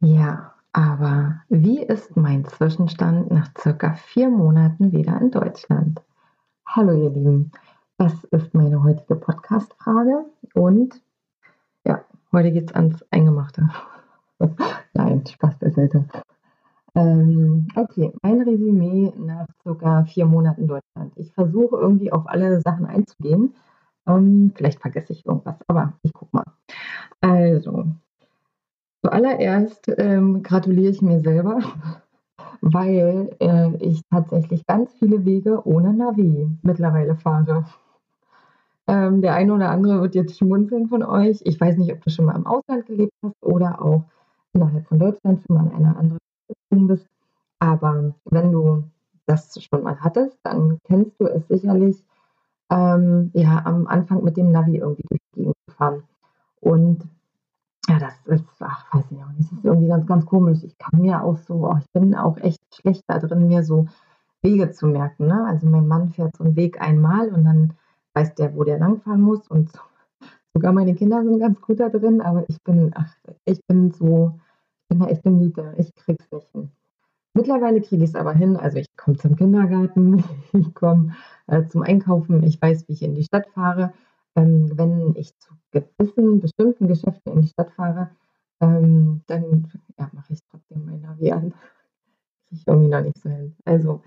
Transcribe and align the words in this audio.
Ja, 0.00 0.54
aber 0.72 1.42
wie 1.48 1.82
ist 1.82 2.16
mein 2.16 2.44
Zwischenstand 2.44 3.32
nach 3.32 3.48
circa 3.58 3.94
vier 3.94 4.30
Monaten 4.30 4.92
wieder 4.92 5.20
in 5.20 5.32
Deutschland? 5.32 6.00
Hallo 6.64 6.92
ihr 6.92 7.10
Lieben, 7.10 7.50
das 7.96 8.22
ist 8.30 8.54
meine 8.54 8.80
heutige 8.84 9.16
Podcast-Frage 9.16 10.24
und 10.54 11.02
ja, 11.84 12.04
heute 12.30 12.52
geht 12.52 12.70
es 12.70 12.76
ans 12.76 13.04
Eingemachte. 13.10 13.68
Nein, 14.94 15.26
Spaß 15.26 15.58
beiseite. 15.58 16.04
Ähm, 16.94 17.66
okay, 17.74 18.12
mein 18.22 18.40
Resümee 18.42 19.12
nach 19.16 19.48
circa 19.64 20.04
vier 20.04 20.26
Monaten 20.26 20.68
Deutschland. 20.68 21.12
Ich 21.16 21.32
versuche 21.32 21.76
irgendwie 21.76 22.12
auf 22.12 22.28
alle 22.28 22.60
Sachen 22.60 22.86
einzugehen. 22.86 23.52
Ähm, 24.06 24.52
vielleicht 24.54 24.80
vergesse 24.80 25.12
ich 25.12 25.26
irgendwas, 25.26 25.56
aber 25.66 25.94
ich 26.02 26.12
guck 26.12 26.32
mal. 26.32 26.44
Also, 27.20 27.86
Zuallererst 29.04 29.92
ähm, 29.96 30.42
gratuliere 30.42 30.90
ich 30.90 31.02
mir 31.02 31.20
selber, 31.20 31.60
weil 32.60 33.30
äh, 33.40 33.76
ich 33.76 34.02
tatsächlich 34.10 34.66
ganz 34.66 34.92
viele 34.98 35.24
Wege 35.24 35.66
ohne 35.66 35.94
Navi 35.94 36.48
mittlerweile 36.62 37.14
fahre. 37.16 37.64
Ähm, 38.88 39.20
der 39.20 39.34
eine 39.34 39.52
oder 39.52 39.70
andere 39.70 40.00
wird 40.00 40.14
jetzt 40.14 40.38
schmunzeln 40.38 40.88
von 40.88 41.02
euch. 41.02 41.40
Ich 41.44 41.60
weiß 41.60 41.76
nicht, 41.76 41.92
ob 41.92 42.02
du 42.02 42.10
schon 42.10 42.24
mal 42.24 42.36
im 42.36 42.46
Ausland 42.46 42.86
gelebt 42.86 43.12
hast 43.22 43.36
oder 43.42 43.80
auch 43.82 44.04
innerhalb 44.54 44.86
von 44.88 44.98
Deutschland 44.98 45.42
schon 45.46 45.56
mal 45.56 45.66
in 45.66 45.76
einer 45.76 45.96
anderen 45.96 46.18
gezogen 46.48 46.88
bist. 46.88 47.06
Aber 47.60 48.14
wenn 48.24 48.50
du 48.50 48.84
das 49.26 49.62
schon 49.62 49.82
mal 49.82 50.00
hattest, 50.00 50.38
dann 50.42 50.78
kennst 50.84 51.20
du 51.20 51.26
es 51.26 51.46
sicherlich, 51.48 52.02
ähm, 52.70 53.30
ja, 53.34 53.62
am 53.64 53.86
Anfang 53.86 54.24
mit 54.24 54.36
dem 54.36 54.50
Navi 54.50 54.78
irgendwie 54.78 55.04
durch 55.08 55.20
die 55.34 55.40
Gegend 55.40 55.56
zu 55.68 55.74
fahren. 55.76 56.02
Und 56.60 57.08
ja, 57.88 57.98
das 57.98 58.14
ist, 58.26 58.44
ach, 58.60 58.92
weiß 58.92 59.04
ich 59.10 59.18
auch 59.18 59.32
nicht, 59.32 59.50
das 59.50 59.58
ist 59.58 59.64
irgendwie 59.64 59.88
ganz, 59.88 60.06
ganz 60.06 60.26
komisch. 60.26 60.62
Ich 60.62 60.76
kann 60.78 61.00
mir 61.00 61.22
auch 61.22 61.38
so, 61.38 61.68
oh, 61.68 61.76
ich 61.78 61.90
bin 61.92 62.14
auch 62.14 62.36
echt 62.38 62.60
schlecht 62.74 63.04
da 63.06 63.18
drin, 63.18 63.48
mir 63.48 63.64
so 63.64 63.86
Wege 64.42 64.70
zu 64.70 64.86
merken. 64.86 65.26
Ne? 65.26 65.46
Also 65.46 65.66
mein 65.66 65.88
Mann 65.88 66.10
fährt 66.10 66.36
so 66.36 66.44
einen 66.44 66.56
Weg 66.56 66.80
einmal 66.80 67.28
und 67.30 67.44
dann 67.44 67.74
weiß 68.14 68.34
der, 68.34 68.54
wo 68.54 68.64
der 68.64 68.78
langfahren 68.78 69.22
muss 69.22 69.48
und 69.48 69.70
sogar 70.52 70.72
meine 70.72 70.94
Kinder 70.94 71.22
sind 71.24 71.38
ganz 71.38 71.60
gut 71.60 71.80
da 71.80 71.88
drin, 71.88 72.20
aber 72.20 72.44
ich 72.48 72.62
bin, 72.62 72.92
ach, 72.94 73.14
ich 73.44 73.64
bin 73.66 73.90
so, 73.92 74.38
ich 74.82 74.88
bin 74.88 74.98
da 75.00 75.06
echt 75.06 75.24
eine 75.24 75.36
Niete. 75.36 75.74
Ich 75.78 75.94
krieg's 75.94 76.30
nicht 76.30 76.48
hin. 76.50 76.70
Mittlerweile 77.34 77.80
kriege 77.80 78.02
ich 78.04 78.10
es 78.10 78.16
aber 78.16 78.32
hin. 78.32 78.56
Also 78.56 78.78
ich 78.78 78.88
komme 78.96 79.16
zum 79.16 79.36
Kindergarten, 79.36 80.24
ich 80.52 80.74
komme 80.74 81.14
äh, 81.46 81.64
zum 81.68 81.82
Einkaufen, 81.82 82.42
ich 82.42 82.60
weiß, 82.60 82.88
wie 82.88 82.92
ich 82.92 83.02
in 83.02 83.14
die 83.14 83.24
Stadt 83.24 83.46
fahre. 83.54 83.92
Ähm, 84.38 84.70
wenn 84.78 85.16
ich 85.16 85.36
zu 85.38 85.52
gewissen 85.72 86.40
bestimmten 86.40 86.86
Geschäften 86.86 87.32
in 87.32 87.40
die 87.42 87.48
Stadt 87.48 87.72
fahre, 87.72 88.10
ähm, 88.60 89.22
dann 89.26 89.68
ja, 89.98 90.08
mache 90.12 90.32
ich 90.32 90.40
trotzdem 90.48 90.84
mein 90.86 91.00
Navi 91.00 91.32
an. 91.32 91.52
Kriege 92.46 92.60
ich 92.60 92.66
irgendwie 92.68 92.88
noch 92.88 93.02
nicht 93.02 93.18
so 93.18 93.28
hin. 93.28 93.56
Also, 93.64 94.00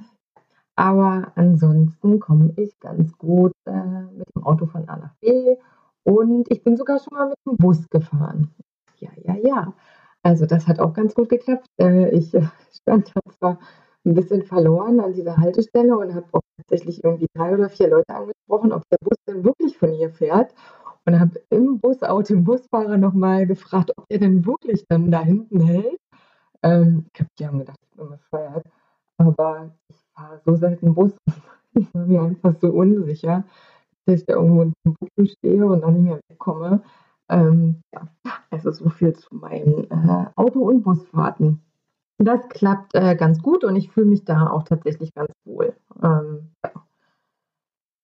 aber 0.77 1.33
ansonsten 1.35 2.19
komme 2.19 2.53
ich 2.55 2.79
ganz 2.79 3.17
gut 3.17 3.51
äh, 3.65 4.03
mit 4.17 4.25
dem 4.33 4.43
Auto 4.43 4.67
von 4.67 4.87
A 4.87 4.95
nach 4.95 5.15
B 5.19 5.57
und 6.03 6.49
ich 6.49 6.63
bin 6.63 6.77
sogar 6.77 6.99
schon 6.99 7.13
mal 7.13 7.27
mit 7.27 7.37
dem 7.45 7.57
Bus 7.57 7.89
gefahren. 7.89 8.51
Ja, 8.99 9.09
ja, 9.23 9.35
ja. 9.35 9.73
Also 10.23 10.45
das 10.45 10.65
hat 10.67 10.79
auch 10.79 10.93
ganz 10.93 11.13
gut 11.13 11.27
geklappt. 11.27 11.67
Äh, 11.77 12.09
ich 12.11 12.31
stand 12.71 13.11
zwar 13.37 13.59
ein 14.05 14.13
bisschen 14.15 14.43
verloren 14.43 14.99
an 14.99 15.13
dieser 15.13 15.37
Haltestelle 15.37 15.97
und 15.97 16.13
habe 16.13 16.25
auch 16.31 16.41
tatsächlich 16.57 17.03
irgendwie 17.03 17.27
drei 17.35 17.53
oder 17.53 17.69
vier 17.69 17.89
Leute 17.89 18.13
angesprochen, 18.13 18.71
ob 18.71 18.83
der 18.89 18.97
Bus 19.01 19.17
denn 19.27 19.43
wirklich 19.43 19.77
von 19.77 19.91
hier 19.91 20.09
fährt. 20.09 20.53
Und 21.05 21.19
habe 21.19 21.41
im 21.49 21.79
Bus 21.79 22.03
auch 22.03 22.21
den 22.21 22.43
Busfahrer 22.43 22.97
nochmal 22.97 23.47
gefragt, 23.47 23.91
ob 23.97 24.05
er 24.09 24.19
denn 24.19 24.45
wirklich 24.45 24.85
dann 24.87 25.09
da 25.09 25.21
hinten 25.21 25.59
hält. 25.61 25.99
Ähm, 26.63 27.05
ich 27.13 27.19
habe 27.19 27.29
die 27.39 27.47
haben 27.47 27.59
gedacht, 27.59 27.79
ich 27.89 27.97
bin 27.97 28.09
bescheuert. 28.09 28.65
Aber 29.17 29.71
ich 29.89 29.95
fahre 30.15 30.41
so 30.45 30.55
selten 30.55 30.93
Bus. 30.93 31.13
Ich 31.73 31.93
war 31.93 32.05
mir 32.05 32.21
einfach 32.21 32.53
so 32.59 32.67
unsicher, 32.67 33.45
dass 34.05 34.19
ich 34.19 34.25
da 34.25 34.33
irgendwo 34.33 34.63
in 34.63 34.73
dem 34.85 34.93
Bus 35.15 35.31
stehe 35.31 35.65
und 35.65 35.79
dann 35.79 35.93
nicht 35.93 36.03
mehr 36.03 36.19
wegkomme. 36.27 36.83
Ähm, 37.29 37.81
ja, 37.93 38.09
also 38.49 38.71
so 38.71 38.89
viel 38.89 39.13
zu 39.13 39.33
meinen 39.33 39.89
äh, 39.89 40.25
Auto- 40.35 40.67
und 40.67 40.83
Busfahrten. 40.83 41.61
Das 42.23 42.47
klappt 42.49 42.93
äh, 42.93 43.15
ganz 43.15 43.41
gut 43.41 43.63
und 43.63 43.75
ich 43.75 43.89
fühle 43.89 44.05
mich 44.05 44.23
da 44.25 44.47
auch 44.51 44.63
tatsächlich 44.63 45.11
ganz 45.13 45.31
wohl. 45.43 45.75
Ähm, 46.03 46.51
ja. 46.63 46.71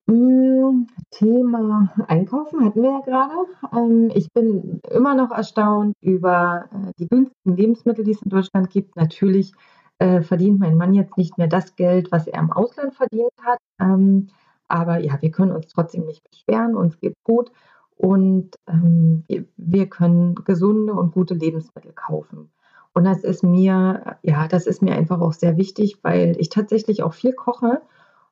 Hm, 0.09 0.87
Thema 1.11 1.93
Einkaufen 2.07 2.63
hatten 2.65 2.81
wir 2.81 2.91
ja 2.91 2.99
gerade. 3.01 3.35
Ähm, 3.73 4.11
ich 4.15 4.31
bin 4.33 4.79
immer 4.89 5.13
noch 5.13 5.31
erstaunt 5.31 5.95
über 6.01 6.65
äh, 6.71 6.91
die 6.97 7.07
günstigen 7.07 7.55
Lebensmittel, 7.55 8.03
die 8.05 8.11
es 8.11 8.21
in 8.23 8.29
Deutschland 8.29 8.69
gibt. 8.71 8.95
Natürlich 8.95 9.51
äh, 9.99 10.21
verdient 10.21 10.59
mein 10.59 10.77
Mann 10.77 10.95
jetzt 10.95 11.17
nicht 11.17 11.37
mehr 11.37 11.47
das 11.47 11.75
Geld, 11.75 12.11
was 12.11 12.25
er 12.27 12.39
im 12.39 12.51
Ausland 12.51 12.95
verdient 12.95 13.33
hat. 13.43 13.59
Ähm, 13.79 14.29
aber 14.67 14.97
ja, 14.97 15.21
wir 15.21 15.31
können 15.31 15.51
uns 15.51 15.67
trotzdem 15.67 16.05
nicht 16.05 16.23
beschweren, 16.29 16.75
uns 16.75 16.99
geht's 16.99 17.21
gut 17.23 17.51
und 17.95 18.55
ähm, 18.67 19.25
wir 19.57 19.89
können 19.89 20.35
gesunde 20.35 20.93
und 20.93 21.13
gute 21.13 21.33
Lebensmittel 21.35 21.93
kaufen. 21.93 22.49
Und 22.97 23.03
das 23.03 23.23
ist 23.23 23.43
mir, 23.43 24.17
ja, 24.23 24.47
das 24.47 24.65
ist 24.65 24.81
mir 24.81 24.95
einfach 24.95 25.21
auch 25.21 25.33
sehr 25.33 25.55
wichtig, 25.55 25.99
weil 26.01 26.35
ich 26.39 26.49
tatsächlich 26.49 27.03
auch 27.03 27.13
viel 27.13 27.31
koche 27.31 27.83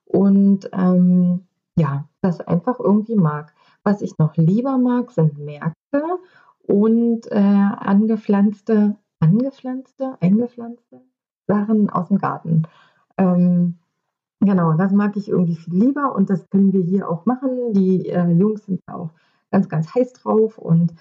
und 0.05 0.71
ähm, 0.73 1.45
ja, 1.77 2.09
das 2.21 2.41
einfach 2.41 2.79
irgendwie 2.79 3.13
mag. 3.13 3.53
Was 3.83 4.01
ich 4.01 4.17
noch 4.17 4.35
lieber 4.37 4.79
mag, 4.79 5.11
sind 5.11 5.37
Märkte 5.37 6.03
und 6.63 7.31
äh, 7.31 7.35
angepflanzte, 7.35 8.95
angepflanzte, 9.19 10.17
eingepflanzte 10.19 10.99
Sachen 11.45 11.91
aus 11.91 12.07
dem 12.07 12.17
Garten. 12.17 12.63
Ähm, 13.19 13.77
genau, 14.39 14.73
das 14.73 14.91
mag 14.91 15.15
ich 15.15 15.29
irgendwie 15.29 15.57
viel 15.57 15.75
lieber 15.75 16.15
und 16.15 16.31
das 16.31 16.49
können 16.49 16.73
wir 16.73 16.81
hier 16.81 17.07
auch 17.07 17.27
machen. 17.27 17.73
Die 17.73 18.09
äh, 18.09 18.31
Jungs 18.31 18.65
sind 18.65 18.81
auch 18.87 19.11
ganz, 19.51 19.69
ganz 19.69 19.93
heiß 19.93 20.13
drauf 20.13 20.57
und 20.57 20.95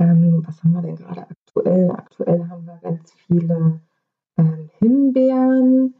ähm, 0.00 0.42
was 0.46 0.62
haben 0.64 0.72
wir 0.72 0.82
denn 0.82 0.96
gerade 0.96 1.26
aktuell? 1.28 1.90
Aktuell 1.90 2.48
haben 2.48 2.66
wir 2.66 2.78
ganz 2.82 3.12
viele 3.12 3.80
ähm, 4.36 4.70
Himbeeren, 4.78 5.94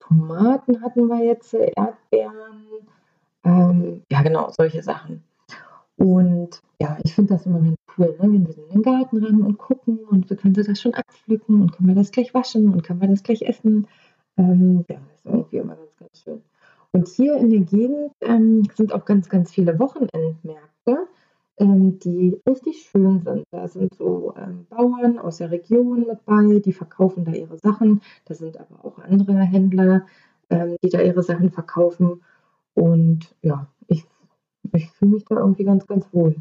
Tomaten 0.00 0.80
hatten 0.82 1.06
wir 1.06 1.24
jetzt, 1.24 1.54
Erdbeeren, 1.54 2.66
ähm, 3.44 4.02
ja 4.10 4.22
genau, 4.22 4.50
solche 4.50 4.82
Sachen. 4.82 5.22
Und 5.96 6.60
ja, 6.80 6.98
ich 7.04 7.14
finde 7.14 7.34
das 7.34 7.46
immer 7.46 7.60
ganz 7.60 7.76
cool, 7.96 8.16
ne? 8.18 8.32
wenn 8.32 8.46
sie 8.46 8.60
in 8.60 8.68
den 8.70 8.82
Garten 8.82 9.18
rennen 9.18 9.42
und 9.42 9.58
gucken 9.58 9.98
und 10.10 10.28
wir 10.30 10.36
können 10.36 10.54
sie 10.54 10.64
das 10.64 10.80
schon 10.80 10.94
abpflücken 10.94 11.60
und 11.60 11.72
können 11.72 11.88
wir 11.88 11.94
das 11.94 12.10
gleich 12.10 12.32
waschen 12.34 12.72
und 12.72 12.82
können 12.82 13.00
wir 13.00 13.08
das 13.08 13.22
gleich 13.22 13.42
essen. 13.42 13.86
Ähm, 14.38 14.84
ja, 14.88 14.96
das 14.96 15.18
ist 15.18 15.26
irgendwie 15.26 15.58
immer 15.58 15.76
ganz, 15.76 15.96
ganz 15.98 16.22
schön. 16.22 16.42
Und 16.92 17.08
hier 17.08 17.36
in 17.36 17.50
der 17.50 17.60
Gegend 17.60 18.12
ähm, 18.20 18.64
sind 18.74 18.92
auch 18.92 19.04
ganz, 19.04 19.28
ganz 19.28 19.52
viele 19.52 19.78
Wochenendmärkte 19.78 21.06
ähm, 21.58 21.98
die 21.98 22.40
richtig 22.48 22.88
schön 22.90 23.20
sind. 23.20 23.44
Da 23.50 23.68
sind 23.68 23.94
so 23.94 24.34
ähm, 24.36 24.66
Bauern 24.68 25.18
aus 25.18 25.38
der 25.38 25.50
Region 25.50 26.06
mit 26.06 26.24
bei, 26.24 26.60
die 26.60 26.72
verkaufen 26.72 27.24
da 27.24 27.32
ihre 27.32 27.58
Sachen. 27.58 28.00
Da 28.24 28.34
sind 28.34 28.58
aber 28.58 28.84
auch 28.84 28.98
andere 28.98 29.38
Händler, 29.40 30.06
ähm, 30.50 30.76
die 30.82 30.88
da 30.88 31.00
ihre 31.00 31.22
Sachen 31.22 31.50
verkaufen. 31.50 32.22
Und 32.74 33.34
ja, 33.42 33.68
ich, 33.86 34.04
ich 34.72 34.90
fühle 34.90 35.12
mich 35.12 35.24
da 35.24 35.36
irgendwie 35.36 35.64
ganz, 35.64 35.86
ganz 35.86 36.06
wohl, 36.12 36.36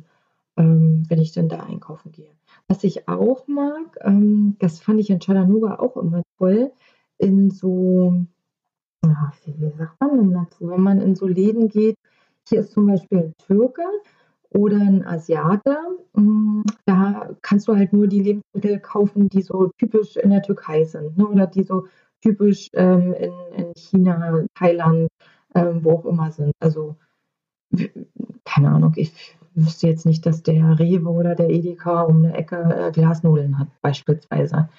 ähm, 0.58 1.04
wenn 1.10 1.20
ich 1.20 1.34
dann 1.34 1.50
da 1.50 1.60
einkaufen 1.60 2.12
gehe. 2.12 2.32
Was 2.68 2.84
ich 2.84 3.08
auch 3.08 3.48
mag, 3.48 3.98
ähm, 4.02 4.56
das 4.60 4.80
fand 4.80 5.00
ich 5.00 5.10
in 5.10 5.20
Chattanooga 5.20 5.76
auch 5.80 5.98
immer 5.98 6.24
toll, 6.38 6.72
in 7.18 7.52
so, 7.52 8.26
ja, 9.06 9.34
wie, 9.46 9.70
sagt 9.78 10.00
man 10.00 10.18
denn 10.18 10.34
dazu, 10.34 10.70
wenn 10.70 10.82
man 10.82 11.02
in 11.02 11.16
so 11.16 11.28
Läden 11.28 11.68
geht, 11.68 11.98
hier 12.48 12.62
ist 12.62 12.72
zum 12.72 12.88
Beispiel 12.88 13.20
ein 13.20 13.34
Türke, 13.46 13.84
oder 14.54 14.78
ein 14.78 15.06
Asiate. 15.06 15.78
Mm, 16.14 16.62
da 16.86 17.30
kannst 17.42 17.68
du 17.68 17.76
halt 17.76 17.94
nur 17.94 18.08
die 18.08 18.22
Lebensmittel 18.22 18.80
kaufen, 18.80 19.30
die 19.30 19.42
so 19.42 19.72
typisch 19.78 20.18
in 20.18 20.32
der 20.32 20.44
Türkei 20.44 20.84
sind 20.84 21.18
ne? 21.18 21.28
oder 21.28 21.48
die 21.48 21.64
so 21.64 21.88
typisch 22.22 22.70
ähm, 22.74 23.14
in, 23.14 23.34
in, 23.56 23.74
China, 23.76 24.44
Thailand, 24.56 25.09
ähm, 25.56 25.84
wo 25.84 25.92
auch 25.94 26.06
immer 26.06 26.32
sind. 26.32 26.53
Also 26.59 26.96
keine 28.46 28.70
Ahnung, 28.70 28.94
ich 28.96 29.38
wüsste 29.56 29.88
jetzt 29.88 30.06
nicht, 30.06 30.26
dass 30.26 30.44
der 30.44 30.80
Rewe 30.80 31.09
oder 31.09 31.36
der 31.36 31.50
Edeka 31.50 32.02
um 32.02 32.18
eine 32.18 32.36
Ecke 32.36 32.58
äh, 32.58 32.92
Glasnudeln 32.92 33.59
hat, 33.59 33.68
beispielsweise. 33.82 34.70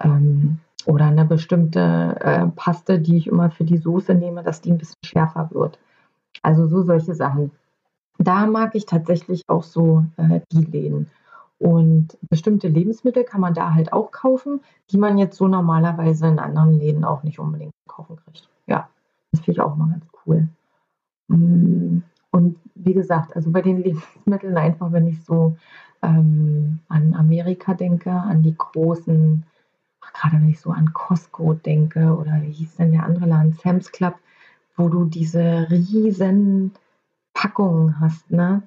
Ähm, 0.00 0.58
oder 0.86 1.06
eine 1.06 1.24
bestimmte 1.24 2.16
äh, 2.20 2.46
Paste, 2.48 2.98
die 2.98 3.16
ich 3.16 3.26
immer 3.26 3.50
für 3.50 3.64
die 3.64 3.78
Soße 3.78 4.14
nehme, 4.14 4.42
dass 4.42 4.60
die 4.60 4.70
ein 4.70 4.78
bisschen 4.78 4.98
schärfer 5.02 5.50
wird. 5.52 5.78
Also 6.42 6.66
so 6.66 6.82
solche 6.82 7.14
Sachen 7.14 7.52
da 8.18 8.46
mag 8.46 8.74
ich 8.74 8.86
tatsächlich 8.86 9.42
auch 9.48 9.62
so 9.62 10.04
äh, 10.16 10.40
die 10.52 10.64
Läden. 10.64 11.10
Und 11.58 12.18
bestimmte 12.22 12.68
Lebensmittel 12.68 13.24
kann 13.24 13.40
man 13.40 13.54
da 13.54 13.74
halt 13.74 13.92
auch 13.92 14.10
kaufen, 14.10 14.60
die 14.90 14.98
man 14.98 15.18
jetzt 15.18 15.36
so 15.36 15.48
normalerweise 15.48 16.26
in 16.26 16.38
anderen 16.38 16.78
Läden 16.78 17.04
auch 17.04 17.22
nicht 17.22 17.38
unbedingt 17.38 17.72
kaufen 17.86 18.16
kriegt. 18.16 18.48
Ja, 18.66 18.88
das 19.32 19.40
finde 19.40 19.52
ich 19.52 19.60
auch 19.60 19.76
mal 19.76 19.90
ganz 19.90 20.06
cool. 20.26 20.48
Mm, 21.28 21.98
und 22.30 22.56
wie 22.74 22.94
gesagt, 22.94 23.34
also 23.36 23.50
bei 23.50 23.62
den 23.62 23.78
Lebensmitteln 23.82 24.56
einfach, 24.56 24.92
wenn 24.92 25.06
ich 25.06 25.24
so 25.24 25.56
ähm, 26.02 26.80
an 26.88 27.14
Amerika 27.14 27.74
denke, 27.74 28.10
an 28.10 28.42
die 28.42 28.56
großen 28.56 29.44
gerade 30.12 30.36
wenn 30.36 30.48
ich 30.48 30.60
so 30.60 30.70
an 30.70 30.92
Costco 30.92 31.54
denke 31.54 32.16
oder 32.16 32.40
wie 32.42 32.52
hieß 32.52 32.76
denn 32.76 32.92
der 32.92 33.04
andere 33.04 33.26
Laden, 33.26 33.52
Sam's 33.52 33.92
Club, 33.92 34.14
wo 34.76 34.88
du 34.88 35.04
diese 35.04 35.66
riesen 35.70 36.72
Packungen 37.34 38.00
hast, 38.00 38.30
ne? 38.30 38.62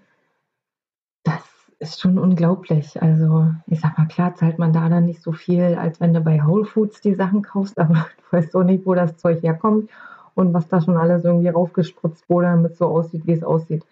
Das 1.23 1.41
ist 1.79 1.99
schon 1.99 2.19
unglaublich. 2.19 3.01
Also, 3.01 3.53
ich 3.67 3.79
sag 3.79 3.97
mal, 3.97 4.07
klar 4.07 4.35
zahlt 4.35 4.59
man 4.59 4.73
da 4.73 4.89
dann 4.89 5.05
nicht 5.05 5.21
so 5.21 5.31
viel, 5.31 5.75
als 5.75 5.99
wenn 5.99 6.13
du 6.13 6.21
bei 6.21 6.45
Whole 6.45 6.65
Foods 6.65 7.01
die 7.01 7.15
Sachen 7.15 7.41
kaufst, 7.41 7.79
aber 7.79 7.93
du 7.93 8.37
weißt 8.37 8.53
doch 8.53 8.63
nicht, 8.63 8.85
wo 8.85 8.93
das 8.93 9.17
Zeug 9.17 9.41
herkommt 9.41 9.89
und 10.35 10.53
was 10.53 10.67
da 10.67 10.81
schon 10.81 10.97
alles 10.97 11.25
irgendwie 11.25 11.49
raufgespritzt 11.49 12.29
wurde, 12.29 12.47
damit 12.47 12.73
es 12.73 12.77
so 12.77 12.85
aussieht, 12.85 13.25
wie 13.25 13.33
es 13.33 13.43
aussieht. 13.43 13.83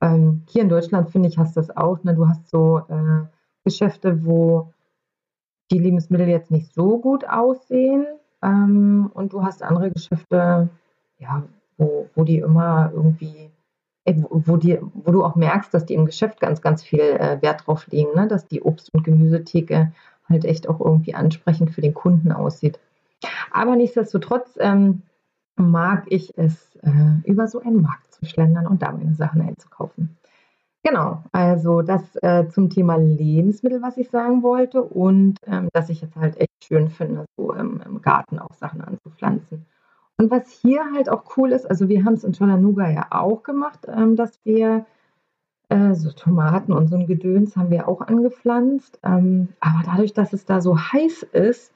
Ähm, 0.00 0.42
hier 0.48 0.62
in 0.62 0.68
Deutschland, 0.68 1.10
finde 1.10 1.28
ich, 1.28 1.38
hast 1.38 1.56
du 1.56 1.60
das 1.60 1.76
auch. 1.76 2.04
Ne? 2.04 2.14
Du 2.14 2.28
hast 2.28 2.48
so 2.48 2.82
äh, 2.88 3.26
Geschäfte, 3.64 4.24
wo 4.24 4.72
die 5.70 5.78
Lebensmittel 5.78 6.28
jetzt 6.28 6.50
nicht 6.50 6.72
so 6.72 6.98
gut 6.98 7.28
aussehen 7.28 8.06
ähm, 8.42 9.10
und 9.12 9.32
du 9.32 9.42
hast 9.42 9.62
andere 9.62 9.90
Geschäfte, 9.90 10.68
ja, 11.18 11.42
wo, 11.76 12.08
wo 12.14 12.24
die 12.24 12.38
immer 12.38 12.90
irgendwie, 12.94 13.50
wo, 14.16 14.56
die, 14.56 14.78
wo 14.94 15.12
du 15.12 15.24
auch 15.24 15.36
merkst, 15.36 15.72
dass 15.72 15.86
die 15.86 15.94
im 15.94 16.06
Geschäft 16.06 16.40
ganz, 16.40 16.60
ganz 16.62 16.82
viel 16.82 17.00
äh, 17.00 17.40
Wert 17.42 17.66
drauf 17.66 17.86
legen, 17.88 18.14
ne? 18.14 18.28
dass 18.28 18.46
die 18.46 18.62
Obst- 18.62 18.92
und 18.94 19.04
Gemüsetheke 19.04 19.92
halt 20.28 20.44
echt 20.44 20.68
auch 20.68 20.80
irgendwie 20.80 21.14
ansprechend 21.14 21.70
für 21.70 21.80
den 21.80 21.94
Kunden 21.94 22.32
aussieht. 22.32 22.78
Aber 23.50 23.76
nichtsdestotrotz 23.76 24.56
ähm, 24.60 25.02
mag 25.56 26.04
ich 26.08 26.36
es, 26.36 26.76
äh, 26.82 26.90
über 27.24 27.48
so 27.48 27.60
einen 27.60 27.82
Markt 27.82 28.12
zu 28.12 28.26
schlendern 28.26 28.66
und 28.66 28.82
da 28.82 28.92
meine 28.92 29.14
Sachen 29.14 29.40
einzukaufen. 29.40 30.16
Genau, 30.84 31.24
also 31.32 31.82
das 31.82 32.16
äh, 32.22 32.48
zum 32.48 32.70
Thema 32.70 32.96
Lebensmittel, 32.96 33.82
was 33.82 33.96
ich 33.96 34.10
sagen 34.10 34.42
wollte 34.42 34.82
und 34.82 35.36
ähm, 35.46 35.68
dass 35.72 35.90
ich 35.90 36.02
es 36.02 36.14
halt 36.14 36.38
echt 36.38 36.64
schön 36.64 36.88
finde, 36.88 37.26
so 37.36 37.52
im, 37.52 37.82
im 37.84 38.00
Garten 38.00 38.38
auch 38.38 38.54
Sachen 38.54 38.80
anzupflanzen. 38.80 39.66
Und 40.18 40.32
was 40.32 40.50
hier 40.50 40.80
halt 40.92 41.08
auch 41.08 41.36
cool 41.36 41.52
ist, 41.52 41.68
also 41.70 41.88
wir 41.88 42.04
haben 42.04 42.14
es 42.14 42.24
in 42.24 42.32
Chattanooga 42.32 42.90
ja 42.90 43.06
auch 43.10 43.44
gemacht, 43.44 43.86
ähm, 43.86 44.16
dass 44.16 44.40
wir 44.44 44.84
äh, 45.68 45.94
so 45.94 46.10
Tomaten 46.10 46.72
und 46.72 46.88
so 46.88 46.96
ein 46.96 47.06
Gedöns 47.06 47.56
haben 47.56 47.70
wir 47.70 47.88
auch 47.88 48.00
angepflanzt. 48.00 48.98
Ähm, 49.04 49.48
aber 49.60 49.82
dadurch, 49.84 50.12
dass 50.14 50.32
es 50.32 50.44
da 50.44 50.60
so 50.60 50.76
heiß 50.76 51.22
ist, 51.32 51.72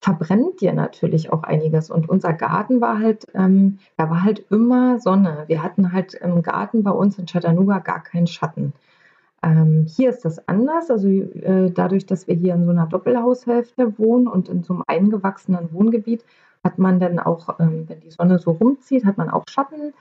verbrennt 0.00 0.60
dir 0.60 0.72
natürlich 0.72 1.32
auch 1.32 1.42
einiges. 1.42 1.90
Und 1.90 2.08
unser 2.08 2.32
Garten 2.32 2.80
war 2.80 3.00
halt, 3.00 3.26
ähm, 3.34 3.78
da 3.96 4.08
war 4.08 4.22
halt 4.22 4.46
immer 4.50 4.98
Sonne. 4.98 5.44
Wir 5.46 5.62
hatten 5.62 5.92
halt 5.92 6.14
im 6.14 6.42
Garten 6.42 6.84
bei 6.84 6.90
uns 6.90 7.18
in 7.18 7.26
Chattanooga 7.26 7.80
gar 7.80 8.02
keinen 8.02 8.26
Schatten. 8.26 8.72
Ähm, 9.42 9.86
hier 9.88 10.08
ist 10.08 10.24
das 10.24 10.48
anders. 10.48 10.90
Also 10.90 11.08
äh, 11.08 11.70
dadurch, 11.70 12.06
dass 12.06 12.28
wir 12.28 12.34
hier 12.34 12.54
in 12.54 12.64
so 12.64 12.70
einer 12.70 12.86
Doppelhaushälfte 12.86 13.98
wohnen 13.98 14.26
und 14.26 14.48
in 14.48 14.62
so 14.62 14.74
einem 14.74 14.84
eingewachsenen 14.86 15.72
Wohngebiet, 15.72 16.24
hat 16.64 16.78
man 16.78 16.98
dann 16.98 17.18
auch, 17.18 17.60
ähm, 17.60 17.88
wenn 17.88 18.00
die 18.00 18.10
Sonne 18.10 18.38
so 18.38 18.52
rumzieht, 18.52 19.04
hat 19.04 19.18
man 19.18 19.30
auch 19.30 19.44
Schatten 19.48 19.92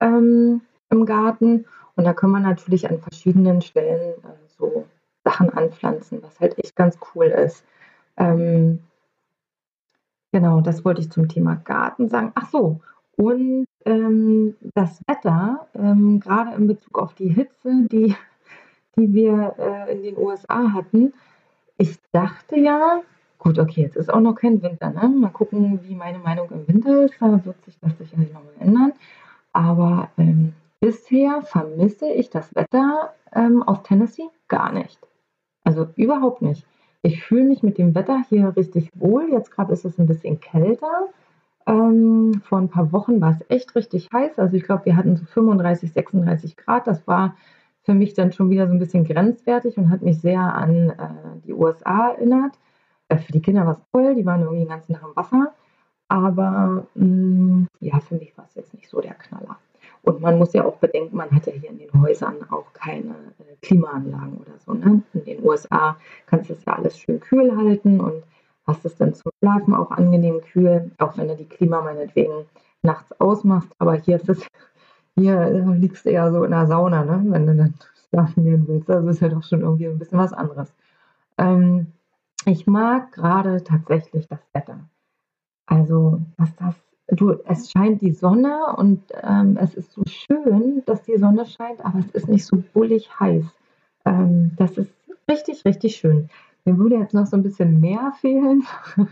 ähm, 0.00 0.62
im 0.90 1.04
Garten. 1.04 1.66
Und 1.96 2.04
da 2.04 2.14
können 2.14 2.32
wir 2.32 2.40
natürlich 2.40 2.88
an 2.88 3.00
verschiedenen 3.00 3.60
Stellen 3.60 4.14
äh, 4.22 4.48
so 4.56 4.86
Sachen 5.24 5.50
anpflanzen, 5.50 6.22
was 6.22 6.40
halt 6.40 6.58
echt 6.58 6.76
ganz 6.76 6.98
cool 7.14 7.26
ist. 7.26 7.64
Ähm, 8.16 8.80
genau, 10.32 10.60
das 10.60 10.84
wollte 10.84 11.00
ich 11.00 11.10
zum 11.10 11.28
Thema 11.28 11.56
Garten 11.56 12.08
sagen. 12.08 12.32
Ach 12.34 12.48
so, 12.50 12.80
und 13.16 13.66
ähm, 13.84 14.56
das 14.74 15.00
Wetter, 15.06 15.68
ähm, 15.74 16.20
gerade 16.20 16.56
in 16.56 16.66
Bezug 16.66 16.98
auf 16.98 17.14
die 17.14 17.28
Hitze, 17.28 17.86
die, 17.90 18.16
die 18.96 19.12
wir 19.12 19.54
äh, 19.58 19.92
in 19.92 20.02
den 20.02 20.16
USA 20.16 20.72
hatten. 20.72 21.12
Ich 21.76 21.98
dachte 22.12 22.58
ja, 22.58 23.02
Gut, 23.42 23.58
okay, 23.58 23.80
jetzt 23.80 23.96
ist 23.96 24.14
auch 24.14 24.20
noch 24.20 24.36
kein 24.36 24.62
Winter, 24.62 24.90
ne? 24.90 25.08
Mal 25.08 25.30
gucken, 25.30 25.80
wie 25.82 25.96
meine 25.96 26.20
Meinung 26.20 26.48
im 26.52 26.68
Winter 26.68 27.02
ist. 27.02 27.14
Da 27.18 27.44
wird 27.44 27.60
sich 27.64 27.76
das 27.80 27.98
sicherlich 27.98 28.32
nochmal 28.32 28.52
ändern. 28.60 28.92
Aber 29.52 30.10
ähm, 30.16 30.52
bisher 30.78 31.42
vermisse 31.42 32.06
ich 32.06 32.30
das 32.30 32.54
Wetter 32.54 33.14
ähm, 33.34 33.64
aus 33.64 33.82
Tennessee 33.82 34.28
gar 34.46 34.70
nicht. 34.70 34.96
Also 35.64 35.88
überhaupt 35.96 36.42
nicht. 36.42 36.64
Ich 37.02 37.24
fühle 37.24 37.42
mich 37.42 37.64
mit 37.64 37.78
dem 37.78 37.96
Wetter 37.96 38.22
hier 38.28 38.56
richtig 38.56 38.92
wohl. 38.94 39.28
Jetzt 39.32 39.50
gerade 39.50 39.72
ist 39.72 39.84
es 39.84 39.98
ein 39.98 40.06
bisschen 40.06 40.38
kälter. 40.38 41.08
Ähm, 41.66 42.42
vor 42.44 42.58
ein 42.58 42.68
paar 42.68 42.92
Wochen 42.92 43.20
war 43.20 43.32
es 43.32 43.44
echt 43.48 43.74
richtig 43.74 44.08
heiß. 44.12 44.38
Also 44.38 44.56
ich 44.56 44.62
glaube, 44.62 44.84
wir 44.84 44.94
hatten 44.94 45.16
so 45.16 45.24
35, 45.24 45.92
36 45.92 46.56
Grad. 46.56 46.86
Das 46.86 47.08
war 47.08 47.34
für 47.82 47.94
mich 47.94 48.14
dann 48.14 48.30
schon 48.30 48.50
wieder 48.50 48.68
so 48.68 48.72
ein 48.72 48.78
bisschen 48.78 49.02
grenzwertig 49.02 49.78
und 49.78 49.90
hat 49.90 50.02
mich 50.02 50.20
sehr 50.20 50.38
an 50.38 50.90
äh, 50.90 51.40
die 51.44 51.52
USA 51.52 52.10
erinnert. 52.10 52.52
Äh, 53.12 53.18
für 53.18 53.32
die 53.32 53.42
Kinder 53.42 53.66
war 53.66 53.72
es 53.72 53.82
toll, 53.92 54.14
die 54.14 54.24
waren 54.24 54.40
irgendwie 54.40 54.60
den 54.60 54.68
ganzen 54.68 54.94
Tag 54.94 55.02
im 55.04 55.16
Wasser. 55.16 55.52
Aber 56.08 56.86
mh, 56.94 57.04
mm, 57.04 57.68
ja, 57.80 58.00
für 58.00 58.16
mich 58.16 58.36
war 58.36 58.46
es 58.46 58.54
jetzt 58.54 58.74
nicht 58.74 58.88
so 58.88 59.00
der 59.00 59.14
Knaller. 59.14 59.58
Und 60.02 60.20
man 60.20 60.38
muss 60.38 60.52
ja 60.52 60.64
auch 60.64 60.76
bedenken, 60.76 61.16
man 61.16 61.30
hat 61.30 61.46
ja 61.46 61.52
hier 61.52 61.70
in 61.70 61.78
den 61.78 62.02
Häusern 62.02 62.36
auch 62.50 62.72
keine 62.72 63.10
äh, 63.38 63.56
Klimaanlagen 63.60 64.38
oder 64.38 64.58
so. 64.58 64.72
Ne? 64.74 65.02
In 65.14 65.24
den 65.24 65.44
USA 65.44 65.96
kannst 66.26 66.50
du 66.50 66.54
es 66.54 66.64
ja 66.64 66.74
alles 66.74 66.98
schön 66.98 67.20
kühl 67.20 67.56
halten 67.56 68.00
und 68.00 68.22
hast 68.66 68.84
es 68.84 68.96
dann 68.96 69.14
zum 69.14 69.30
Schlafen 69.38 69.74
auch 69.74 69.90
angenehm 69.90 70.40
kühl, 70.40 70.90
auch 70.98 71.16
wenn 71.18 71.28
du 71.28 71.36
die 71.36 71.48
Klima 71.48 71.82
meinetwegen 71.82 72.46
nachts 72.82 73.12
ausmachst. 73.20 73.70
Aber 73.78 73.94
hier 73.94 74.16
ist 74.16 74.28
es, 74.28 74.46
hier 75.14 75.48
liegst 75.76 76.04
du 76.04 76.10
eher 76.10 76.32
so 76.32 76.42
in 76.44 76.50
der 76.50 76.66
Sauna, 76.66 77.04
ne? 77.04 77.22
wenn 77.28 77.46
du 77.46 77.54
dann 77.54 77.74
schlafen 78.08 78.44
gehen 78.44 78.66
willst. 78.66 78.90
Also 78.90 79.08
ist 79.08 79.20
ja 79.20 79.28
doch 79.28 79.42
schon 79.44 79.60
irgendwie 79.60 79.86
ein 79.86 79.98
bisschen 79.98 80.18
was 80.18 80.32
anderes. 80.32 80.72
Ähm, 81.38 81.86
ich 82.46 82.66
mag 82.66 83.12
gerade 83.12 83.62
tatsächlich 83.64 84.28
das 84.28 84.40
Wetter. 84.52 84.80
Also, 85.66 86.20
was 86.36 86.54
das 86.56 86.74
du 87.08 87.32
es 87.46 87.70
scheint 87.70 88.00
die 88.00 88.12
Sonne 88.12 88.74
und, 88.76 89.02
ähm, 89.22 89.58
es 89.60 89.74
ist 89.74 89.92
so 89.92 90.02
schön, 90.06 90.82
dass 90.86 91.02
die 91.02 91.18
Sonne 91.18 91.44
scheint, 91.46 91.84
aber 91.84 91.98
es 91.98 92.10
ist 92.12 92.28
nicht 92.28 92.44
so 92.44 92.62
bullig 92.72 93.08
heiß. 93.18 93.44
Ähm, 94.04 94.52
das 94.56 94.78
ist 94.78 94.92
richtig, 95.28 95.64
richtig 95.64 95.96
schön. 95.96 96.30
Mir 96.64 96.78
würde 96.78 96.96
jetzt 96.96 97.14
noch 97.14 97.26
so 97.26 97.36
ein 97.36 97.42
bisschen 97.42 97.80
mehr 97.80 98.12
fehlen. 98.20 98.62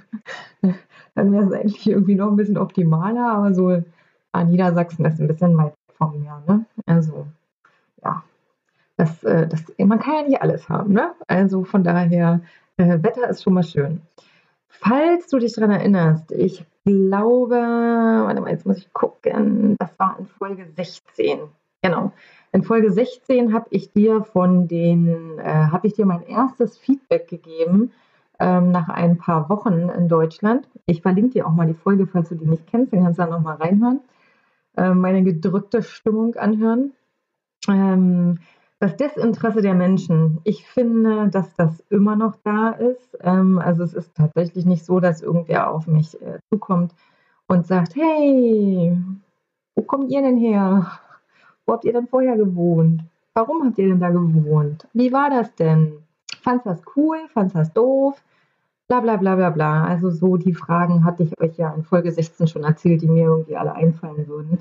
Dann 1.15 1.33
wäre 1.33 1.45
es 1.45 1.53
eigentlich 1.53 1.87
irgendwie 1.89 2.15
noch 2.15 2.29
ein 2.29 2.37
bisschen 2.37 2.59
optimaler, 2.59 3.33
aber 3.33 3.55
so 3.55 3.83
ah, 4.33 4.45
Niedersachsen 4.45 5.05
ist 5.05 5.21
ein 5.21 5.27
bisschen 5.27 5.57
weit 5.59 5.75
vom 5.99 6.21
Meer, 6.21 6.43
ne? 6.47 6.65
Also, 6.87 7.27
ja, 8.05 8.23
das, 8.97 9.23
äh, 9.25 9.49
das 9.49 9.65
man 9.79 9.99
kann 9.99 10.15
ja 10.15 10.23
nicht 10.23 10.43
alles 10.43 10.69
haben, 10.69 10.93
ne? 10.93 11.13
Also, 11.27 11.65
von 11.65 11.83
daher 11.83 12.41
äh, 12.77 13.03
Wetter 13.03 13.29
ist 13.29 13.43
schon 13.43 13.55
mal 13.55 13.63
schön. 13.63 14.03
Falls 14.69 15.29
du 15.29 15.39
dich 15.39 15.53
daran 15.53 15.73
erinnerst, 15.73 16.33
ich 16.33 16.65
glaube, 16.85 17.57
warte 17.57 18.41
mal, 18.41 18.51
jetzt 18.51 18.67
muss 18.67 18.79
ich 18.79 18.93
gucken, 18.93 19.77
das 19.79 19.91
war 19.99 20.19
in 20.19 20.27
Folge 20.27 20.67
16. 20.77 21.41
Genau. 21.83 22.13
In 22.53 22.63
Folge 22.63 22.91
16 22.91 23.53
habe 23.53 23.67
ich 23.71 23.93
dir 23.93 24.25
von 24.25 24.69
den, 24.69 25.39
äh, 25.39 25.69
habe 25.71 25.87
ich 25.87 25.95
dir 25.95 26.07
mein 26.07 26.23
erstes 26.23 26.79
Feedback 26.79 27.29
gegeben 27.29 27.93
ähm, 28.39 28.73
nach 28.73 28.89
ein 28.89 29.19
paar 29.19 29.49
Wochen 29.49 29.91
in 29.91 30.09
Deutschland. 30.09 30.67
Ich 30.87 31.03
verlinke 31.03 31.35
dir 31.35 31.47
auch 31.47 31.53
mal 31.53 31.67
die 31.67 31.75
Folge, 31.75 32.07
falls 32.07 32.31
du 32.31 32.35
die 32.35 32.47
nicht 32.47 32.67
kennst, 32.67 32.93
dann 32.93 33.05
kannst 33.05 33.19
du 33.19 33.23
da 33.23 33.31
nochmal 33.31 33.57
reinhören. 33.57 34.01
Äh, 34.77 34.95
meine 34.95 35.23
gedrückte 35.23 35.83
Stimmung 35.83 36.35
anhören. 36.37 36.93
Ähm, 37.69 38.39
das 38.81 38.97
Desinteresse 38.97 39.61
der 39.61 39.75
Menschen. 39.75 40.41
Ich 40.45 40.67
finde, 40.67 41.29
dass 41.29 41.55
das 41.55 41.81
immer 41.91 42.17
noch 42.17 42.37
da 42.43 42.71
ist. 42.71 43.17
Ähm, 43.21 43.59
also 43.59 43.85
es 43.85 43.93
ist 43.93 44.17
tatsächlich 44.17 44.65
nicht 44.65 44.85
so, 44.85 45.01
dass 45.01 45.23
irgendwer 45.23 45.71
auf 45.71 45.87
mich 45.87 46.21
äh, 46.23 46.39
zukommt 46.51 46.95
und 47.47 47.67
sagt, 47.67 47.95
hey, 47.95 48.97
wo 49.77 49.83
kommt 49.83 50.11
ihr 50.11 50.23
denn 50.23 50.39
her? 50.39 50.91
Wo 51.67 51.75
habt 51.75 51.85
ihr 51.85 51.93
denn 51.93 52.09
vorher 52.09 52.37
gewohnt? 52.37 53.05
Warum 53.35 53.65
habt 53.65 53.79
ihr 53.79 53.89
denn 53.89 54.01
da 54.01 54.09
gewohnt? 54.09 54.89
Wie 54.95 55.13
war 55.13 55.29
das 55.29 55.55
denn? 55.55 56.03
Fandst 56.43 56.65
das 56.65 56.83
cool? 56.97 57.19
Fandst 57.35 57.55
das 57.55 57.73
doof? 57.75 58.23
Bla 58.89 59.01
bla 59.01 59.17
bla 59.17 59.37
bla 59.37 59.51
bla. 59.51 59.85
Also 59.85 60.11
so 60.11 60.39
die 60.39 60.55
Fragen 60.55 61.05
hatte 61.05 61.23
ich 61.23 61.39
euch 61.39 61.59
ja 61.59 61.73
in 61.75 61.85
Folge 61.85 62.11
16 62.11 62.49
schon 62.49 62.65
erzählt, 62.65 63.03
die 63.03 63.09
mir 63.09 63.27
irgendwie 63.27 63.57
alle 63.57 63.75
einfallen 63.75 64.27
würden. 64.27 64.59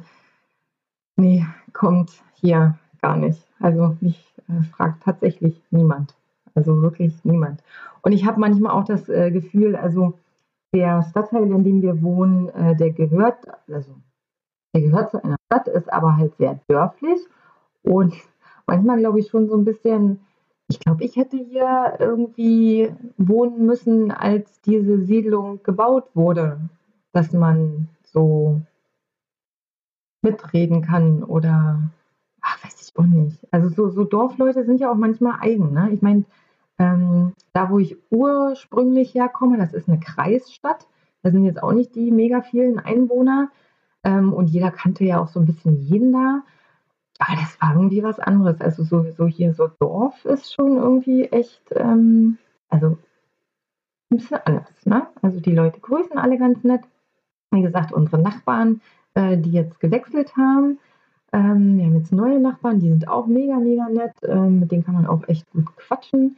Nee, 1.15 1.45
kommt 1.71 2.11
hier 2.33 2.77
gar 3.01 3.15
nicht. 3.15 3.48
Also 3.59 3.97
mich 4.01 4.33
äh, 4.47 4.63
fragt 4.63 5.03
tatsächlich 5.03 5.61
niemand. 5.71 6.15
Also 6.55 6.81
wirklich 6.81 7.13
niemand. 7.23 7.61
Und 8.01 8.11
ich 8.11 8.25
habe 8.25 8.39
manchmal 8.39 8.71
auch 8.71 8.85
das 8.85 9.07
äh, 9.09 9.31
Gefühl, 9.31 9.75
also 9.75 10.13
der 10.73 11.03
Stadtteil, 11.09 11.43
in 11.43 11.63
dem 11.63 11.81
wir 11.81 12.01
wohnen, 12.01 12.49
äh, 12.49 12.75
der 12.75 12.91
gehört, 12.91 13.47
also 13.67 13.91
der 14.73 14.81
gehört 14.81 15.11
zu 15.11 15.23
einer 15.23 15.37
Stadt, 15.45 15.67
ist 15.67 15.91
aber 15.91 16.17
halt 16.17 16.35
sehr 16.37 16.59
dörflich. 16.67 17.19
Und 17.83 18.13
manchmal 18.67 18.99
glaube 18.99 19.19
ich 19.19 19.29
schon 19.29 19.47
so 19.47 19.57
ein 19.57 19.65
bisschen, 19.65 20.19
ich 20.69 20.79
glaube, 20.79 21.03
ich 21.03 21.15
hätte 21.15 21.37
hier 21.37 21.95
irgendwie 21.99 22.91
wohnen 23.17 23.65
müssen, 23.65 24.11
als 24.11 24.61
diese 24.61 24.99
Siedlung 24.99 25.63
gebaut 25.63 26.05
wurde, 26.13 26.59
dass 27.11 27.33
man 27.33 27.89
so 28.03 28.61
mitreden 30.21 30.81
kann 30.81 31.23
oder 31.23 31.81
ach, 32.41 32.63
weiß 32.63 32.81
ich 32.81 32.97
auch 32.97 33.05
nicht. 33.05 33.37
Also 33.51 33.69
so, 33.69 33.89
so 33.89 34.03
Dorfleute 34.03 34.65
sind 34.65 34.79
ja 34.79 34.91
auch 34.91 34.95
manchmal 34.95 35.39
eigen. 35.41 35.73
Ne? 35.73 35.89
Ich 35.91 36.01
meine, 36.01 36.25
Ähm, 36.81 37.33
da, 37.51 37.69
wo 37.69 37.79
ich 37.79 37.97
ursprünglich 38.09 39.13
herkomme, 39.13 39.57
das 39.57 39.73
ist 39.73 39.89
eine 39.89 39.99
Kreisstadt. 39.99 40.87
Da 41.23 41.29
sind 41.29 41.43
jetzt 41.43 41.61
auch 41.61 41.73
nicht 41.73 41.93
die 41.93 42.09
mega 42.09 42.41
vielen 42.41 42.79
Einwohner. 42.79 43.49
Ähm, 44.05 44.31
und 44.31 44.47
jeder 44.47 44.71
kannte 44.71 45.03
ja 45.03 45.19
auch 45.19 45.27
so 45.27 45.41
ein 45.41 45.45
bisschen 45.45 45.75
jeden 45.81 46.13
da. 46.13 46.41
Aber 47.19 47.35
das 47.35 47.61
war 47.61 47.75
irgendwie 47.75 48.01
was 48.01 48.19
anderes. 48.19 48.61
Also 48.61 48.83
sowieso 48.83 49.27
hier 49.27 49.53
so 49.53 49.67
Dorf 49.67 50.23
ist 50.23 50.53
schon 50.53 50.77
irgendwie 50.77 51.25
echt, 51.25 51.61
ähm, 51.75 52.37
also 52.69 52.97
ein 54.09 54.17
bisschen 54.17 54.39
anders. 54.45 54.85
Ne? 54.85 55.05
Also 55.21 55.41
die 55.41 55.53
Leute 55.53 55.81
grüßen 55.81 56.17
alle 56.17 56.37
ganz 56.37 56.63
nett. 56.63 56.83
Wie 57.51 57.61
gesagt, 57.61 57.91
unsere 57.91 58.21
Nachbarn, 58.21 58.79
äh, 59.15 59.35
die 59.37 59.51
jetzt 59.51 59.81
gewechselt 59.81 60.37
haben, 60.37 60.79
ähm, 61.31 61.77
wir 61.77 61.85
haben 61.85 61.97
jetzt 61.97 62.11
neue 62.11 62.39
Nachbarn, 62.39 62.79
die 62.79 62.89
sind 62.89 63.07
auch 63.07 63.27
mega, 63.27 63.57
mega 63.57 63.87
nett. 63.89 64.13
Ähm, 64.23 64.61
mit 64.61 64.71
denen 64.71 64.83
kann 64.83 64.95
man 64.95 65.05
auch 65.05 65.27
echt 65.27 65.49
gut 65.51 65.75
quatschen. 65.75 66.37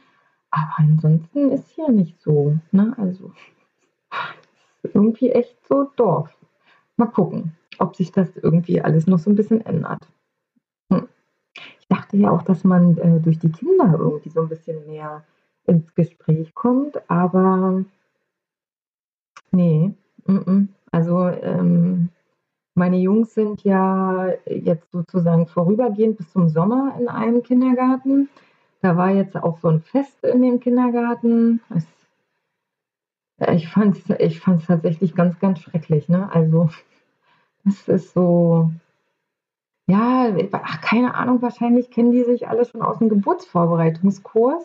Aber 0.50 0.72
ansonsten 0.76 1.50
ist 1.50 1.70
hier 1.70 1.90
nicht 1.90 2.20
so. 2.20 2.56
Ne? 2.72 2.94
Also 2.98 3.32
irgendwie 4.82 5.30
echt 5.30 5.56
so 5.66 5.90
Dorf. 5.96 6.36
Mal 6.96 7.06
gucken, 7.06 7.56
ob 7.78 7.96
sich 7.96 8.12
das 8.12 8.36
irgendwie 8.36 8.82
alles 8.82 9.06
noch 9.06 9.18
so 9.18 9.30
ein 9.30 9.36
bisschen 9.36 9.64
ändert. 9.64 10.06
Hm. 10.92 11.08
Ich 11.80 11.88
dachte 11.88 12.16
ja 12.16 12.30
auch, 12.30 12.42
dass 12.42 12.64
man 12.64 12.98
äh, 12.98 13.20
durch 13.20 13.38
die 13.38 13.50
Kinder 13.50 13.96
irgendwie 13.98 14.28
so 14.28 14.42
ein 14.42 14.48
bisschen 14.48 14.86
mehr 14.86 15.24
ins 15.64 15.94
Gespräch 15.94 16.54
kommt, 16.54 17.08
aber 17.10 17.84
nee. 19.52 19.94
Mm 20.26 20.36
-mm. 20.36 20.68
Also 20.90 21.28
ähm, 21.28 22.10
meine 22.74 22.98
Jungs 22.98 23.34
sind 23.34 23.64
ja 23.64 24.32
jetzt 24.46 24.90
sozusagen 24.92 25.46
vorübergehend 25.46 26.16
bis 26.16 26.30
zum 26.32 26.48
Sommer 26.48 26.96
in 26.98 27.08
einem 27.08 27.42
Kindergarten. 27.42 28.28
Da 28.80 28.96
war 28.96 29.10
jetzt 29.10 29.36
auch 29.36 29.58
so 29.58 29.68
ein 29.68 29.82
Fest 29.82 30.24
in 30.24 30.42
dem 30.42 30.58
Kindergarten. 30.60 31.60
Es, 31.68 31.86
ich 33.52 33.68
fand 33.68 33.98
es 33.98 34.20
ich 34.20 34.40
fand's 34.40 34.66
tatsächlich 34.66 35.14
ganz, 35.14 35.38
ganz 35.38 35.60
schrecklich. 35.60 36.08
Ne? 36.08 36.30
Also, 36.32 36.70
es 37.66 37.88
ist 37.88 38.14
so, 38.14 38.70
ja, 39.86 40.34
ach, 40.52 40.80
keine 40.80 41.14
Ahnung, 41.14 41.42
wahrscheinlich 41.42 41.90
kennen 41.90 42.12
die 42.12 42.24
sich 42.24 42.48
alle 42.48 42.64
schon 42.64 42.82
aus 42.82 42.98
dem 42.98 43.10
Geburtsvorbereitungskurs. 43.10 44.64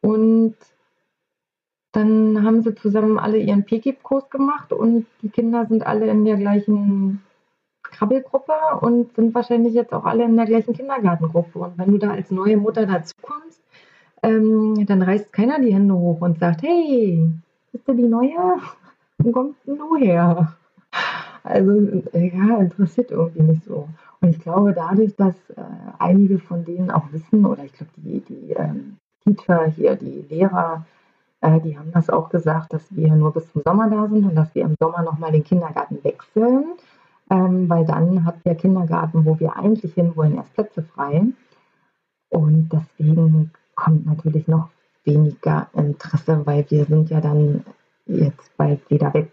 Und 0.00 0.56
dann 1.92 2.44
haben 2.44 2.62
sie 2.62 2.74
zusammen 2.74 3.18
alle 3.18 3.38
ihren 3.38 3.64
PGIP-Kurs 3.64 4.28
gemacht 4.30 4.72
und 4.72 5.06
die 5.22 5.30
Kinder 5.30 5.66
sind 5.66 5.86
alle 5.86 6.08
in 6.08 6.24
der 6.24 6.36
gleichen 6.36 7.22
Krabbelgruppe 7.98 8.52
und 8.80 9.14
sind 9.14 9.34
wahrscheinlich 9.34 9.74
jetzt 9.74 9.92
auch 9.92 10.04
alle 10.04 10.24
in 10.24 10.36
der 10.36 10.46
gleichen 10.46 10.74
Kindergartengruppe. 10.74 11.58
Und 11.58 11.78
wenn 11.78 11.90
du 11.90 11.98
da 11.98 12.12
als 12.12 12.30
neue 12.30 12.56
Mutter 12.56 12.86
dazukommst, 12.86 13.60
ähm, 14.22 14.86
dann 14.86 15.02
reißt 15.02 15.32
keiner 15.32 15.60
die 15.60 15.74
Hände 15.74 15.94
hoch 15.94 16.20
und 16.20 16.38
sagt, 16.38 16.62
hey, 16.62 17.28
bist 17.72 17.88
du 17.88 17.94
die 17.94 18.08
Neue? 18.08 18.60
Wo 19.18 19.32
kommst 19.32 19.66
denn 19.66 19.78
du 19.78 19.96
her? 19.96 20.54
Also 21.42 21.72
ja, 22.12 22.58
interessiert 22.58 23.10
irgendwie 23.10 23.42
nicht 23.42 23.64
so. 23.64 23.88
Und 24.20 24.28
ich 24.30 24.40
glaube, 24.40 24.72
dadurch, 24.74 25.14
dass 25.16 25.34
äh, 25.50 25.62
einige 25.98 26.38
von 26.38 26.64
denen 26.64 26.90
auch 26.90 27.12
wissen, 27.12 27.44
oder 27.44 27.64
ich 27.64 27.72
glaube, 27.72 27.92
die, 27.96 28.20
die 28.20 28.52
ähm, 28.52 28.96
Teacher 29.24 29.66
hier, 29.66 29.96
die 29.96 30.24
Lehrer, 30.28 30.84
äh, 31.40 31.60
die 31.60 31.78
haben 31.78 31.92
das 31.92 32.10
auch 32.10 32.28
gesagt, 32.28 32.72
dass 32.72 32.84
wir 32.94 33.14
nur 33.14 33.32
bis 33.32 33.50
zum 33.52 33.62
Sommer 33.62 33.88
da 33.88 34.08
sind 34.08 34.24
und 34.24 34.34
dass 34.34 34.54
wir 34.54 34.64
im 34.64 34.74
Sommer 34.80 35.02
nochmal 35.02 35.32
den 35.32 35.44
Kindergarten 35.44 36.02
wechseln 36.02 36.64
ähm, 37.30 37.68
weil 37.68 37.84
dann 37.84 38.24
hat 38.24 38.44
der 38.44 38.54
Kindergarten, 38.54 39.24
wo 39.24 39.38
wir 39.38 39.56
eigentlich 39.56 39.94
hinwollen, 39.94 40.36
erst 40.36 40.54
Plätze 40.54 40.82
frei. 40.82 41.26
Und 42.30 42.68
deswegen 42.72 43.52
kommt 43.74 44.06
natürlich 44.06 44.48
noch 44.48 44.70
weniger 45.04 45.68
Interesse, 45.72 46.46
weil 46.46 46.64
wir 46.70 46.84
sind 46.84 47.10
ja 47.10 47.20
dann 47.20 47.64
jetzt 48.06 48.56
bald 48.56 48.88
wieder 48.90 49.12
weg 49.14 49.32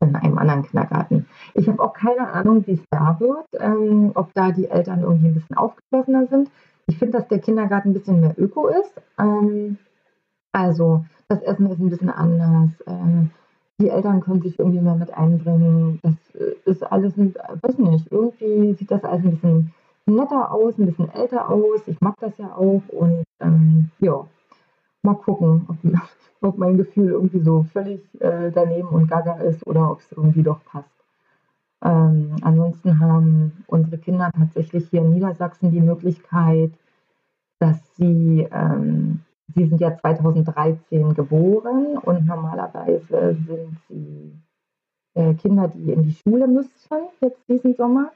in 0.00 0.16
einem 0.16 0.38
anderen 0.38 0.64
Kindergarten. 0.64 1.26
Ich 1.54 1.68
habe 1.68 1.82
auch 1.82 1.92
keine 1.92 2.28
Ahnung, 2.32 2.66
wie 2.66 2.72
es 2.72 2.84
da 2.90 3.18
wird, 3.20 3.46
ähm, 3.60 4.10
ob 4.14 4.34
da 4.34 4.50
die 4.50 4.68
Eltern 4.68 5.02
irgendwie 5.02 5.28
ein 5.28 5.34
bisschen 5.34 5.56
aufgeschlossener 5.56 6.26
sind. 6.26 6.50
Ich 6.86 6.98
finde, 6.98 7.18
dass 7.18 7.28
der 7.28 7.38
Kindergarten 7.38 7.90
ein 7.90 7.94
bisschen 7.94 8.20
mehr 8.20 8.34
Öko 8.36 8.68
ist. 8.68 9.00
Ähm, 9.18 9.78
also 10.52 11.04
das 11.28 11.40
Essen 11.42 11.70
ist 11.70 11.78
ein 11.78 11.90
bisschen 11.90 12.10
anders. 12.10 12.70
Äh, 12.86 13.28
die 13.82 13.90
Eltern 13.90 14.20
können 14.20 14.40
sich 14.42 14.58
irgendwie 14.58 14.80
mehr 14.80 14.94
mit 14.94 15.12
einbringen. 15.12 15.98
Das 16.02 16.14
äh, 16.34 16.54
ist 16.64 16.82
alles, 16.84 17.16
ein, 17.16 17.34
weiß 17.34 17.78
nicht, 17.78 18.10
irgendwie 18.10 18.74
sieht 18.74 18.90
das 18.90 19.04
alles 19.04 19.24
ein 19.24 19.32
bisschen 19.32 19.74
netter 20.06 20.52
aus, 20.52 20.78
ein 20.78 20.86
bisschen 20.86 21.10
älter 21.10 21.48
aus. 21.48 21.80
Ich 21.86 22.00
mag 22.00 22.14
das 22.20 22.38
ja 22.38 22.54
auch 22.54 22.82
und 22.88 23.24
ähm, 23.40 23.90
ja, 23.98 24.24
mal 25.02 25.14
gucken, 25.14 25.66
ob, 25.68 25.76
ob, 26.40 26.58
mein 26.58 26.76
Gefühl 26.76 27.10
irgendwie 27.10 27.40
so 27.40 27.64
völlig 27.72 28.00
äh, 28.20 28.50
daneben 28.52 28.88
und 28.88 29.08
gaga 29.08 29.34
ist 29.34 29.66
oder 29.66 29.90
ob 29.90 30.00
es 30.00 30.12
irgendwie 30.12 30.42
doch 30.42 30.64
passt. 30.64 30.88
Ähm, 31.84 32.36
ansonsten 32.42 33.00
haben 33.00 33.64
unsere 33.66 33.98
Kinder 33.98 34.30
tatsächlich 34.36 34.88
hier 34.90 35.00
in 35.00 35.10
Niedersachsen 35.10 35.72
die 35.72 35.80
Möglichkeit, 35.80 36.72
dass 37.58 37.78
sie 37.96 38.46
ähm, 38.52 39.20
Sie 39.54 39.66
sind 39.66 39.80
ja 39.80 39.96
2013 39.96 41.14
geboren 41.14 41.98
und 41.98 42.26
normalerweise 42.26 43.36
sind 43.46 43.78
Sie 43.88 44.32
äh, 45.14 45.34
Kinder, 45.34 45.68
die 45.68 45.92
in 45.92 46.02
die 46.02 46.12
Schule 46.12 46.46
müssten 46.46 46.96
jetzt 47.20 47.40
diesen 47.48 47.74
Sommer. 47.74 48.12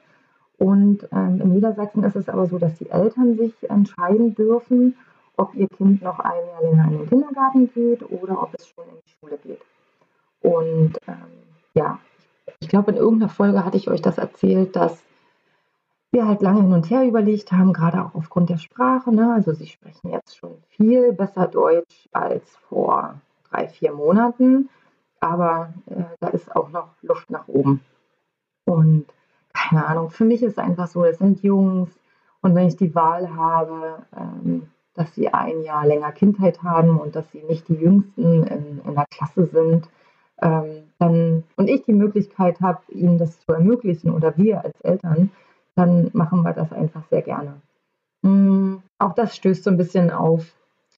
Und 0.57 1.07
ähm, 1.11 1.39
in 1.41 1.53
Niedersachsen 1.53 2.03
ist 2.03 2.15
es 2.15 2.29
aber 2.29 2.47
so, 2.47 2.57
dass 2.57 2.75
die 2.75 2.89
Eltern 2.89 3.37
sich 3.37 3.53
entscheiden 3.69 4.33
dürfen, 4.33 4.95
ob 5.35 5.53
ihr 5.53 5.67
Kind 5.67 6.01
noch 6.01 6.19
ein 6.19 6.39
Jahr 6.47 6.61
länger 6.63 6.85
in 6.85 6.97
den 6.97 7.09
Kindergarten 7.09 7.71
geht 7.73 8.01
oder 8.09 8.41
ob 8.41 8.55
es 8.57 8.67
schon 8.67 8.85
in 8.85 8.95
die 9.05 9.11
Schule 9.11 9.37
geht. 9.37 9.61
Und 10.41 10.97
ähm, 11.07 11.15
ja, 11.75 11.99
ich 12.59 12.69
glaube, 12.69 12.91
in 12.91 12.97
irgendeiner 12.97 13.29
Folge 13.29 13.63
hatte 13.63 13.77
ich 13.77 13.87
euch 13.87 14.01
das 14.01 14.17
erzählt, 14.17 14.75
dass 14.75 15.03
wir 16.17 16.27
halt 16.27 16.41
lange 16.41 16.63
hin 16.63 16.73
und 16.73 16.89
her 16.89 17.05
überlegt 17.05 17.51
haben, 17.51 17.73
gerade 17.73 18.03
auch 18.03 18.15
aufgrund 18.15 18.49
der 18.49 18.57
Sprache. 18.57 19.13
Ne? 19.13 19.33
Also 19.33 19.53
sie 19.53 19.67
sprechen 19.67 20.09
jetzt 20.11 20.35
schon 20.35 20.57
viel 20.67 21.13
besser 21.13 21.47
Deutsch 21.47 22.09
als 22.11 22.43
vor 22.67 23.21
drei, 23.49 23.67
vier 23.67 23.93
Monaten. 23.93 24.69
Aber 25.19 25.73
äh, 25.85 26.03
da 26.19 26.29
ist 26.29 26.55
auch 26.55 26.69
noch 26.69 26.89
Luft 27.03 27.29
nach 27.29 27.47
oben. 27.47 27.81
Und 28.65 29.05
keine 29.53 29.85
Ahnung, 29.85 30.09
für 30.09 30.25
mich 30.25 30.41
ist 30.41 30.57
einfach 30.57 30.87
so, 30.87 31.05
es 31.05 31.19
sind 31.19 31.43
Jungs. 31.43 31.91
Und 32.41 32.55
wenn 32.55 32.67
ich 32.67 32.77
die 32.77 32.95
Wahl 32.95 33.35
habe, 33.35 33.99
ähm, 34.15 34.67
dass 34.95 35.13
sie 35.13 35.29
ein 35.29 35.61
Jahr 35.61 35.85
länger 35.85 36.11
Kindheit 36.11 36.63
haben 36.63 36.99
und 36.99 37.15
dass 37.15 37.31
sie 37.31 37.43
nicht 37.43 37.67
die 37.67 37.75
Jüngsten 37.75 38.43
in, 38.43 38.81
in 38.83 38.95
der 38.95 39.05
Klasse 39.11 39.45
sind, 39.45 39.87
ähm, 40.41 40.83
dann, 40.97 41.43
und 41.57 41.69
ich 41.69 41.83
die 41.83 41.93
Möglichkeit 41.93 42.59
habe, 42.59 42.79
ihnen 42.89 43.19
das 43.19 43.39
zu 43.39 43.53
ermöglichen 43.53 44.11
oder 44.11 44.35
wir 44.35 44.63
als 44.63 44.81
Eltern, 44.81 45.29
dann 45.77 46.09
machen 46.13 46.41
wir 46.41 46.53
das 46.53 46.73
einfach 46.73 47.03
sehr 47.09 47.21
gerne. 47.21 47.61
Mhm. 48.23 48.81
Auch 48.99 49.13
das 49.13 49.35
stößt 49.35 49.63
so 49.63 49.69
ein 49.69 49.77
bisschen 49.77 50.09
auf, 50.09 50.45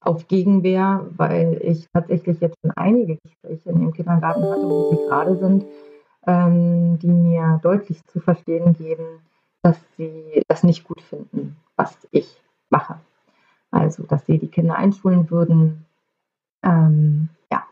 auf 0.00 0.26
Gegenwehr, 0.26 1.06
weil 1.16 1.60
ich 1.62 1.86
tatsächlich 1.92 2.40
jetzt 2.40 2.56
schon 2.60 2.70
einige 2.72 3.16
Gespräche 3.16 3.70
in 3.70 3.80
dem 3.80 3.92
Kindergarten 3.92 4.42
hatte, 4.42 4.62
wo 4.62 4.90
sie 4.90 5.06
gerade 5.06 5.36
sind, 5.36 5.66
ähm, 6.26 6.98
die 6.98 7.08
mir 7.08 7.60
deutlich 7.62 8.04
zu 8.06 8.20
verstehen 8.20 8.72
geben, 8.72 9.20
dass 9.62 9.78
sie 9.96 10.42
das 10.48 10.62
nicht 10.62 10.84
gut 10.84 11.02
finden, 11.02 11.56
was 11.76 12.08
ich 12.10 12.40
mache. 12.70 12.98
Also, 13.70 14.04
dass 14.04 14.24
sie 14.26 14.38
die 14.38 14.48
Kinder 14.48 14.76
einschulen 14.76 15.30
würden. 15.30 15.84
Ähm, 16.62 17.28
ja. 17.52 17.64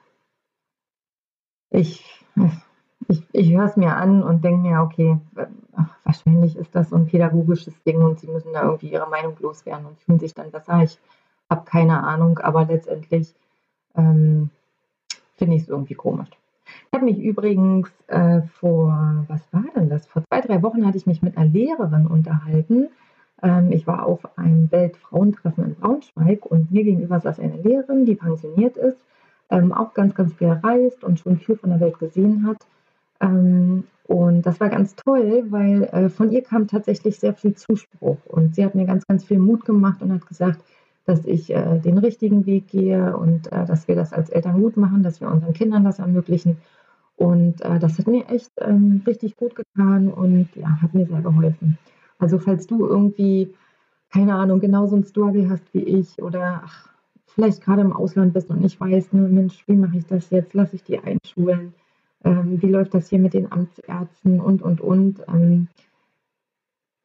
Ich, 1.71 2.05
ich, 2.37 2.53
ich 3.33 3.53
höre 3.55 3.65
es 3.65 3.77
mir 3.77 3.97
an 3.97 4.23
und 4.23 4.45
denke 4.45 4.69
mir, 4.69 4.83
okay, 4.83 5.19
wahrscheinlich 6.05 6.57
ist 6.57 6.75
das 6.75 6.91
so 6.91 6.97
ein 6.97 7.07
pädagogisches 7.07 7.83
Ding 7.83 8.03
und 8.03 8.19
sie 8.21 8.29
müssen 8.29 8.53
da 8.53 8.62
irgendwie 8.62 8.91
ihre 8.91 9.09
Meinung 9.09 9.37
loswerden 9.41 9.87
und 9.87 9.99
fühlen 9.99 10.19
sich 10.19 10.35
dann 10.35 10.50
besser. 10.50 10.83
Ich 10.83 10.99
habe 11.49 11.65
keine 11.65 12.03
Ahnung, 12.03 12.38
aber 12.38 12.67
letztendlich 12.67 13.35
ähm, 13.97 14.50
finde 15.37 15.57
ich 15.57 15.62
es 15.62 15.69
irgendwie 15.69 15.95
komisch. 15.95 16.29
Ich 16.67 16.93
habe 16.93 17.07
mich 17.07 17.19
übrigens 17.19 17.91
äh, 18.09 18.43
vor, 18.43 19.25
was 19.29 19.41
war 19.53 19.65
denn 19.75 19.88
das? 19.88 20.07
Vor 20.07 20.23
zwei, 20.29 20.41
drei 20.41 20.62
Wochen 20.62 20.87
hatte 20.87 20.99
ich 20.99 21.07
mich 21.07 21.23
mit 21.23 21.37
einer 21.37 21.50
Lehrerin 21.50 22.07
unterhalten. 22.07 22.88
Ähm, 23.43 23.73
ich 23.73 23.87
war 23.87 24.05
auf 24.05 24.38
einem 24.38 24.71
Weltfrauentreffen 24.71 25.65
in 25.65 25.75
Braunschweig 25.77 26.45
und 26.45 26.71
mir 26.71 26.85
gegenüber 26.85 27.21
saß 27.21 27.41
eine 27.41 27.57
Lehrerin, 27.57 28.05
die 28.05 28.17
pensioniert 28.17 28.77
ist, 28.77 28.99
ähm, 29.49 29.73
auch 29.73 29.95
ganz, 29.95 30.15
ganz 30.15 30.35
viel 30.35 30.49
reist 30.49 31.05
und 31.05 31.21
schon 31.21 31.38
viel 31.38 31.57
von 31.57 31.71
der 31.71 31.81
Welt 31.81 31.99
gesehen 31.99 32.47
hat. 32.47 32.59
Ähm, 33.20 33.84
und 34.04 34.42
das 34.42 34.58
war 34.60 34.70
ganz 34.70 34.94
toll, 34.96 35.46
weil 35.50 35.84
äh, 35.84 36.08
von 36.08 36.30
ihr 36.30 36.42
kam 36.42 36.66
tatsächlich 36.66 37.18
sehr 37.18 37.34
viel 37.34 37.54
Zuspruch. 37.54 38.18
Und 38.26 38.54
sie 38.54 38.64
hat 38.64 38.75
mir 38.75 38.87
ganz, 38.87 39.06
ganz 39.06 39.25
viel 39.25 39.38
Mut 39.38 39.64
gemacht 39.64 40.02
und 40.02 40.12
hat 40.12 40.26
gesagt, 40.26 40.60
dass 41.04 41.25
ich 41.26 41.50
äh, 41.54 41.78
den 41.78 41.98
richtigen 41.98 42.46
Weg 42.46 42.68
gehe 42.68 43.16
und 43.16 43.52
äh, 43.52 43.64
dass 43.66 43.88
wir 43.88 43.96
das 43.96 44.12
als 44.12 44.30
Eltern 44.30 44.60
gut 44.60 44.76
machen, 44.76 45.02
dass 45.02 45.20
wir 45.20 45.28
unseren 45.28 45.52
Kindern 45.52 45.84
das 45.84 45.98
ermöglichen. 45.98 46.58
Und 47.16 47.56
das 47.60 47.98
hat 47.98 48.06
mir 48.06 48.28
echt 48.28 48.52
ähm, 48.58 49.02
richtig 49.04 49.34
gut 49.37 49.56
getan 49.56 50.08
und 50.08 50.54
ja, 50.54 50.80
hat 50.80 50.94
mir 50.94 51.04
sehr 51.04 51.20
geholfen. 51.20 51.76
Also 52.20 52.38
falls 52.38 52.68
du 52.68 52.87
irgendwie, 52.87 53.54
keine 54.12 54.34
Ahnung, 54.34 54.60
genauso 54.60 54.94
ein 54.94 55.04
Struggle 55.04 55.50
hast 55.50 55.75
wie 55.75 55.82
ich 55.82 56.22
oder 56.22 56.62
ach, 56.64 56.88
vielleicht 57.26 57.62
gerade 57.62 57.82
im 57.82 57.92
Ausland 57.92 58.34
bist 58.34 58.50
und 58.50 58.60
nicht 58.60 58.80
weißt, 58.80 59.12
ne, 59.14 59.28
Mensch, 59.28 59.62
wie 59.66 59.76
mache 59.76 59.96
ich 59.96 60.06
das 60.06 60.30
jetzt? 60.30 60.54
Lasse 60.54 60.76
ich 60.76 60.84
die 60.84 60.98
einschulen? 60.98 61.75
Ähm, 62.25 62.60
wie 62.60 62.68
läuft 62.68 62.94
das 62.94 63.08
hier 63.08 63.18
mit 63.18 63.34
den 63.34 63.50
Amtsärzten 63.50 64.40
und, 64.40 64.62
und, 64.62 64.80
und? 64.80 65.22
Ähm, 65.28 65.68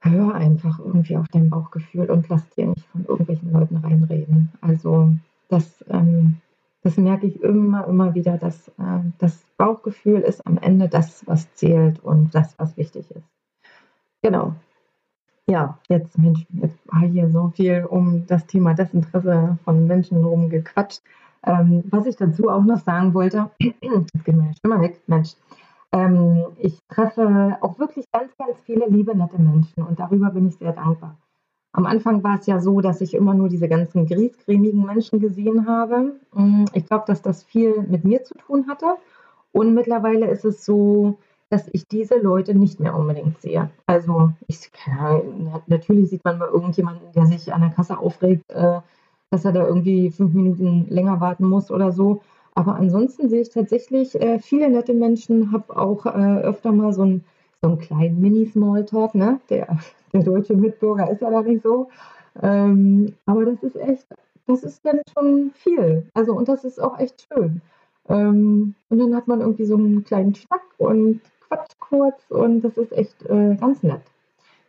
hör 0.04 0.36
einfach 0.36 0.80
irgendwie 0.80 1.18
auf 1.18 1.28
dein 1.30 1.50
Bauchgefühl 1.50 2.10
und 2.12 2.28
lass 2.30 2.50
dir 2.52 2.68
nicht 2.68 2.86
von 2.88 3.06
irgendwelchen 3.06 3.52
Leuten 3.52 3.78
reinreden. 3.78 4.52
Also 4.62 5.14
das, 5.48 5.84
ähm, 5.90 6.38
das 6.82 6.98
merke 6.98 7.28
ich 7.28 7.42
immer, 7.42 7.88
immer 7.88 8.14
wieder, 8.14 8.38
dass 8.38 8.68
äh, 8.68 9.00
das 9.20 9.46
Bauchgefühl 9.58 10.22
ist 10.22 10.46
am 10.46 10.58
Ende 10.58 10.90
das, 10.90 11.26
was 11.26 11.54
zählt 11.54 12.00
und 12.04 12.36
das, 12.36 12.58
was 12.60 12.76
wichtig 12.76 13.10
ist. 13.12 13.28
Genau. 14.22 14.56
Ja, 15.48 15.80
jetzt, 15.90 16.18
Mensch, 16.18 16.46
jetzt 16.50 16.80
war 16.88 17.02
hier 17.02 17.30
so 17.30 17.50
viel 17.50 17.86
um 17.86 18.26
das 18.28 18.46
Thema 18.46 18.74
Desinteresse 18.74 19.58
von 19.64 19.88
Menschen 19.88 20.20
herum 20.20 20.50
gequatscht. 20.50 21.02
Ähm, 21.46 21.84
was 21.90 22.06
ich 22.06 22.16
dazu 22.16 22.50
auch 22.50 22.64
noch 22.64 22.80
sagen 22.80 23.14
wollte, 23.14 23.50
jetzt 23.60 24.24
geht 24.24 24.36
meine 24.36 24.54
Stimme 24.54 24.82
weg, 24.82 25.02
Mensch. 25.08 25.34
Ähm, 25.92 26.46
ich 26.58 26.80
treffe 26.90 27.58
auch 27.62 27.78
wirklich 27.80 28.06
ganz, 28.12 28.36
ganz 28.38 28.58
viele 28.66 28.88
liebe, 28.88 29.16
nette 29.16 29.40
Menschen 29.40 29.84
und 29.84 30.00
darüber 30.00 30.32
bin 30.32 30.48
ich 30.48 30.58
sehr 30.58 30.74
dankbar. 30.74 31.18
Am 31.76 31.86
Anfang 31.86 32.24
war 32.24 32.40
es 32.40 32.46
ja 32.46 32.60
so, 32.60 32.82
dass 32.82 33.02
ich 33.02 33.16
immer 33.16 33.34
nur 33.34 33.50
diese 33.50 33.68
ganzen 33.68 34.06
griesgrämigen 34.06 34.86
Menschen 34.86 35.20
gesehen 35.20 35.68
habe. 35.68 36.20
Mm, 36.34 36.66
ich 36.74 36.86
glaube, 36.86 37.06
dass 37.08 37.22
das 37.22 37.44
viel 37.44 37.82
mit 37.82 38.04
mir 38.04 38.24
zu 38.24 38.36
tun 38.36 38.68
hatte. 38.70 38.96
Und 39.52 39.74
mittlerweile 39.74 40.28
ist 40.28 40.46
es 40.46 40.66
so, 40.66 41.18
dass 41.50 41.68
ich 41.72 41.88
diese 41.88 42.18
Leute 42.18 42.56
nicht 42.56 42.80
mehr 42.80 42.96
unbedingt 42.96 43.40
sehe. 43.42 43.70
Also 43.86 44.32
ich, 44.48 44.72
natürlich 45.68 46.10
sieht 46.10 46.24
man 46.24 46.40
mal 46.40 46.48
irgendjemanden, 46.48 47.12
der 47.16 47.26
sich 47.26 47.54
an 47.54 47.62
der 47.62 47.70
Kasse 47.72 47.98
aufregt, 47.98 48.52
äh, 48.52 48.82
dass 49.34 49.46
er 49.46 49.52
da 49.52 49.66
irgendwie 49.66 50.12
fünf 50.12 50.36
Minuten 50.36 50.86
länger 50.90 51.20
warten 51.20 51.48
muss 51.48 51.72
oder 51.72 51.92
so. 51.92 52.22
Aber 52.54 52.76
ansonsten 52.76 53.30
sehe 53.30 53.42
ich 53.42 53.50
tatsächlich 53.50 54.14
äh, 54.22 54.38
viele 54.38 54.70
nette 54.70 54.94
Menschen, 54.94 55.52
habe 55.52 55.76
auch 55.76 56.06
äh, 56.06 56.42
öfter 56.44 56.72
mal 56.72 56.94
so, 56.94 57.02
ein, 57.02 57.24
so 57.64 57.70
einen 57.70 57.80
kleinen 57.80 58.22
Mini-Smalltalk. 58.22 59.16
Ne? 59.16 59.40
Der, 59.50 59.80
der 60.14 60.22
deutsche 60.22 60.56
Mitbürger 60.56 61.10
ist 61.10 61.24
ja 61.24 61.32
da 61.32 61.42
nicht 61.42 61.64
so. 61.64 61.90
Ähm, 62.44 63.16
aber 63.26 63.46
das 63.46 63.64
ist 63.64 63.76
echt, 63.76 64.06
das 64.46 64.64
ist 64.64 64.86
dann 64.86 65.02
schon 65.18 65.50
viel. 65.56 66.06
Also 66.14 66.34
und 66.34 66.48
das 66.48 66.64
ist 66.64 66.80
auch 66.80 67.00
echt 67.00 67.26
schön. 67.28 67.60
Ähm, 68.10 68.76
und 68.90 69.00
dann 69.00 69.16
hat 69.16 69.28
man 69.28 69.42
irgendwie 69.42 69.66
so 69.66 69.78
einen 69.78 70.04
kleinen 70.04 70.36
Schnack 70.36 70.62
und 70.78 71.22
quatscht 71.48 71.80
kurz 71.80 72.30
und 72.30 72.62
das 72.62 72.78
ist 72.78 72.92
echt 72.92 73.24
äh, 73.24 73.56
ganz 73.56 73.82
nett. 73.82 74.04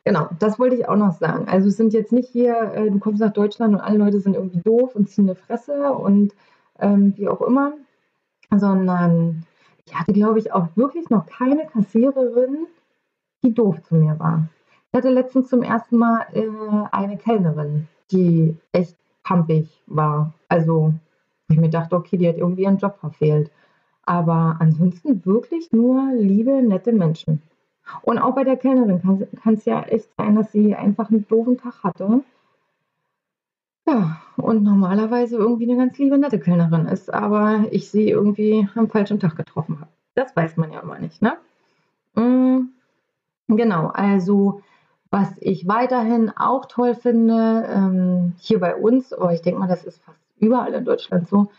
Genau, 0.04 0.28
das 0.38 0.58
wollte 0.58 0.76
ich 0.76 0.86
auch 0.88 0.96
noch 0.96 1.12
sagen. 1.12 1.48
Also 1.48 1.68
es 1.68 1.76
sind 1.78 1.94
jetzt 1.94 2.12
nicht 2.12 2.28
hier, 2.28 2.72
äh, 2.74 2.90
du 2.90 2.98
kommst 2.98 3.20
nach 3.20 3.32
Deutschland 3.32 3.74
und 3.74 3.80
alle 3.80 3.98
Leute 3.98 4.20
sind 4.20 4.34
irgendwie 4.34 4.60
doof 4.60 4.94
und 4.94 5.08
ziehen 5.08 5.24
eine 5.24 5.34
Fresse 5.34 5.92
und 5.92 6.34
ähm, 6.78 7.14
wie 7.16 7.28
auch 7.28 7.40
immer, 7.40 7.72
sondern 8.54 9.46
ich 9.86 9.94
hatte, 9.94 10.12
glaube 10.12 10.38
ich, 10.38 10.52
auch 10.52 10.68
wirklich 10.76 11.08
noch 11.08 11.26
keine 11.26 11.66
Kassiererin, 11.66 12.66
die 13.42 13.54
doof 13.54 13.82
zu 13.82 13.94
mir 13.94 14.18
war. 14.18 14.46
Ich 14.92 14.98
hatte 14.98 15.10
letztens 15.10 15.48
zum 15.48 15.62
ersten 15.62 15.96
Mal 15.96 16.26
äh, 16.32 16.48
eine 16.92 17.16
Kellnerin, 17.16 17.88
die 18.10 18.56
echt 18.72 18.96
pampig 19.22 19.68
war. 19.86 20.34
Also 20.48 20.92
ich 21.48 21.56
mir 21.56 21.70
dachte, 21.70 21.96
okay, 21.96 22.18
die 22.18 22.28
hat 22.28 22.36
irgendwie 22.36 22.62
ihren 22.62 22.78
Job 22.78 22.98
verfehlt. 22.98 23.50
Aber 24.04 24.56
ansonsten 24.60 25.24
wirklich 25.24 25.72
nur 25.72 26.12
liebe, 26.12 26.62
nette 26.62 26.92
Menschen. 26.92 27.42
Und 28.02 28.18
auch 28.18 28.34
bei 28.34 28.44
der 28.44 28.56
Kellnerin 28.56 29.28
kann 29.42 29.54
es 29.54 29.64
ja 29.64 29.82
echt 29.82 30.08
sein, 30.16 30.36
dass 30.36 30.52
sie 30.52 30.74
einfach 30.74 31.10
einen 31.10 31.26
doofen 31.28 31.58
Tag 31.58 31.82
hatte. 31.82 32.22
Ja, 33.86 34.22
und 34.36 34.62
normalerweise 34.62 35.36
irgendwie 35.36 35.70
eine 35.70 35.76
ganz 35.76 35.98
liebe, 35.98 36.16
nette 36.16 36.40
Kellnerin 36.40 36.86
ist, 36.86 37.12
aber 37.12 37.66
ich 37.70 37.90
sie 37.90 38.08
irgendwie 38.08 38.66
am 38.74 38.88
falschen 38.88 39.20
Tag 39.20 39.36
getroffen 39.36 39.80
habe. 39.80 39.90
Das 40.14 40.34
weiß 40.34 40.56
man 40.56 40.72
ja 40.72 40.80
immer 40.80 40.98
nicht, 40.98 41.20
ne? 41.20 41.36
Mm, 42.14 42.68
genau, 43.48 43.88
also 43.88 44.62
was 45.10 45.28
ich 45.38 45.68
weiterhin 45.68 46.30
auch 46.34 46.64
toll 46.64 46.94
finde, 46.94 47.68
ähm, 47.68 48.32
hier 48.38 48.58
bei 48.58 48.74
uns, 48.74 49.12
aber 49.12 49.34
ich 49.34 49.42
denke 49.42 49.60
mal, 49.60 49.68
das 49.68 49.84
ist 49.84 50.02
fast 50.02 50.18
überall 50.38 50.72
in 50.72 50.84
Deutschland 50.84 51.28
so, 51.28 51.50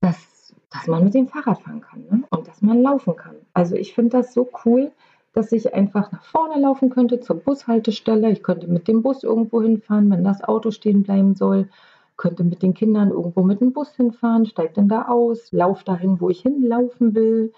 dass 0.00 0.34
dass 0.74 0.88
man 0.88 1.04
mit 1.04 1.14
dem 1.14 1.28
Fahrrad 1.28 1.60
fahren 1.60 1.80
kann 1.80 2.04
ne? 2.10 2.24
und 2.30 2.48
dass 2.48 2.60
man 2.60 2.82
laufen 2.82 3.14
kann. 3.14 3.36
Also 3.52 3.76
ich 3.76 3.94
finde 3.94 4.18
das 4.18 4.34
so 4.34 4.48
cool, 4.64 4.90
dass 5.34 5.50
ich 5.50 5.74
einfach 5.74 6.12
nach 6.12 6.24
vorne 6.24 6.60
laufen 6.60 6.90
könnte 6.90 7.20
zur 7.20 7.36
Bushaltestelle. 7.36 8.30
Ich 8.30 8.42
könnte 8.42 8.68
mit 8.68 8.86
dem 8.86 9.02
Bus 9.02 9.24
irgendwo 9.24 9.60
hinfahren, 9.60 10.08
wenn 10.10 10.24
das 10.24 10.42
Auto 10.44 10.70
stehen 10.70 11.02
bleiben 11.02 11.34
soll. 11.34 11.68
Könnte 12.16 12.44
mit 12.44 12.62
den 12.62 12.72
Kindern 12.72 13.10
irgendwo 13.10 13.42
mit 13.42 13.60
dem 13.60 13.72
Bus 13.72 13.92
hinfahren, 13.96 14.46
steige 14.46 14.74
dann 14.74 14.88
da 14.88 15.08
aus, 15.08 15.50
laufe 15.50 15.84
dahin, 15.84 16.20
wo 16.20 16.30
ich 16.30 16.42
hinlaufen 16.42 17.16
will 17.16 17.52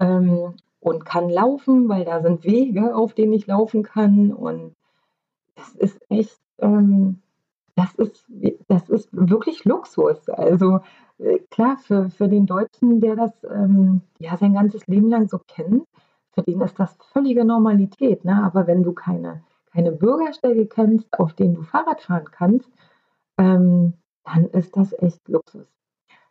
ähm, 0.00 0.54
und 0.80 1.04
kann 1.04 1.28
laufen, 1.28 1.90
weil 1.90 2.06
da 2.06 2.22
sind 2.22 2.44
Wege, 2.44 2.96
auf 2.96 3.12
denen 3.12 3.34
ich 3.34 3.46
laufen 3.46 3.82
kann. 3.82 4.32
Und 4.32 4.74
das 5.56 5.74
ist 5.74 6.00
echt, 6.08 6.40
ähm, 6.60 7.18
das 7.76 7.94
ist, 7.96 8.24
das 8.68 8.88
ist 8.88 9.10
wirklich 9.12 9.66
Luxus. 9.66 10.30
Also 10.30 10.80
äh, 11.18 11.40
klar, 11.50 11.76
für, 11.76 12.08
für 12.08 12.28
den 12.28 12.46
Deutschen, 12.46 13.02
der 13.02 13.16
das 13.16 13.32
ähm, 13.44 14.00
ja 14.18 14.38
sein 14.38 14.54
ganzes 14.54 14.86
Leben 14.86 15.10
lang 15.10 15.28
so 15.28 15.38
kennt, 15.46 15.84
für 16.38 16.44
den 16.44 16.60
ist 16.60 16.78
das 16.78 16.96
völlige 17.12 17.44
Normalität. 17.44 18.24
Ne? 18.24 18.42
Aber 18.44 18.66
wenn 18.66 18.82
du 18.82 18.92
keine, 18.92 19.42
keine 19.72 19.92
Bürgersteige 19.92 20.66
kennst, 20.66 21.18
auf 21.18 21.32
denen 21.34 21.54
du 21.54 21.62
Fahrrad 21.62 22.00
fahren 22.00 22.28
kannst, 22.30 22.70
ähm, 23.38 23.94
dann 24.24 24.46
ist 24.46 24.76
das 24.76 24.92
echt 24.98 25.26
Luxus. 25.28 25.66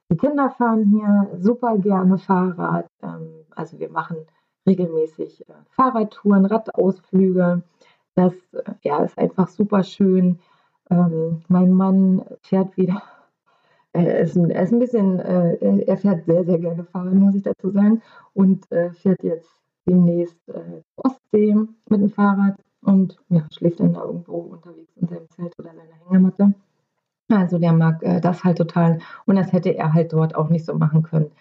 Die 0.10 0.18
Kinder 0.18 0.50
fahren 0.52 0.86
hier 0.86 1.38
super 1.40 1.78
gerne 1.78 2.18
Fahrrad. 2.18 2.88
Ähm, 3.04 3.46
also 3.56 3.80
wir 3.80 3.90
machen 3.90 4.18
regelmäßig 4.66 5.42
äh, 5.50 5.54
Fahrradtouren, 5.72 6.46
Radausflüge. 6.46 7.64
Das 8.16 8.34
äh, 8.54 8.74
ja, 8.84 9.04
ist 9.04 9.18
einfach 9.18 9.50
super 9.50 9.84
schön. 9.84 10.40
Ähm, 10.90 11.42
mein 11.50 11.74
Mann 11.74 12.24
fährt 12.42 12.78
wieder 12.78 13.02
er 13.94 14.20
ist, 14.20 14.38
er 14.38 14.64
ist 14.64 14.72
ein 14.72 14.80
bisschen, 14.80 15.20
äh, 15.20 15.82
er 15.86 15.98
fährt 15.98 16.26
sehr, 16.26 16.44
sehr 16.46 16.60
gerne 16.60 16.84
Fahrrad, 16.84 17.14
muss 17.14 17.36
ich 17.36 17.44
dazu 17.44 17.72
sagen. 17.72 18.02
Und 18.34 18.72
äh, 18.72 18.92
fährt 18.92 19.24
jetzt 19.24 19.50
demnächst 19.88 20.38
äh, 20.50 20.82
Ostsee 20.96 21.56
mit 21.90 22.02
dem 22.02 22.10
Fahrrad 22.10 22.58
und 22.82 23.18
ja, 23.30 23.46
schläft 23.52 23.80
dann 23.80 23.94
da 23.94 24.04
irgendwo 24.04 24.38
unterwegs 24.38 24.96
in 24.96 25.08
seinem 25.08 25.30
Zelt 25.30 25.58
oder 25.60 25.70
seiner 25.70 25.96
Hängematte. 26.06 26.54
Also 27.30 27.58
der 27.58 27.74
mag 27.74 28.04
äh, 28.04 28.22
das 28.22 28.44
halt 28.44 28.58
total 28.58 29.00
und 29.26 29.36
das 29.36 29.52
hätte 29.52 29.76
er 29.76 29.94
halt 29.94 30.14
dort 30.14 30.36
auch 30.36 30.50
nicht 30.50 30.66
so 30.66 30.76
machen 30.76 31.04
können. 31.04 31.32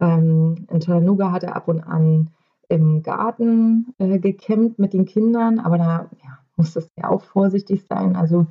Ähm, 0.00 0.66
in 0.70 0.80
Chattanooga 0.80 1.32
hat 1.32 1.44
er 1.44 1.56
ab 1.56 1.68
und 1.68 1.80
an 1.80 2.30
im 2.68 3.02
Garten 3.02 3.94
äh, 3.98 4.18
gecampt 4.18 4.78
mit 4.78 4.92
den 4.92 5.04
Kindern, 5.04 5.58
aber 5.58 5.78
da 5.78 6.10
ja, 6.22 6.38
musste 6.56 6.86
er 6.96 7.10
auch 7.10 7.22
vorsichtig 7.22 7.84
sein. 7.86 8.16
Also 8.16 8.46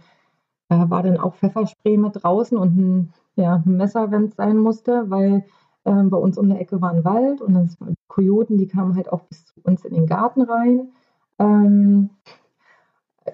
da 0.69 0.89
war 0.89 1.03
dann 1.03 1.17
auch 1.17 1.35
Pfefferspray 1.35 1.97
mit 1.97 2.23
draußen 2.23 2.57
und 2.57 2.77
ein 2.77 3.13
ja, 3.35 3.63
ein 3.65 3.77
Messer, 3.77 4.11
wenn 4.11 4.25
es 4.25 4.35
sein 4.35 4.57
musste, 4.57 5.09
weil 5.09 5.45
ähm, 5.85 6.09
bei 6.09 6.17
uns 6.17 6.37
um 6.37 6.49
der 6.49 6.61
Ecke 6.61 6.81
war 6.81 6.91
ein 6.91 7.03
Wald 7.03 7.41
und 7.41 7.53
das 7.55 7.77
Kojoten, 8.13 8.57
die 8.57 8.67
kamen 8.67 8.95
halt 8.95 9.11
auch 9.11 9.23
bis 9.23 9.45
zu 9.45 9.59
uns 9.63 9.83
in 9.85 9.95
den 9.95 10.05
Garten 10.05 10.43
rein. 10.43 10.91
Ähm, 11.39 12.11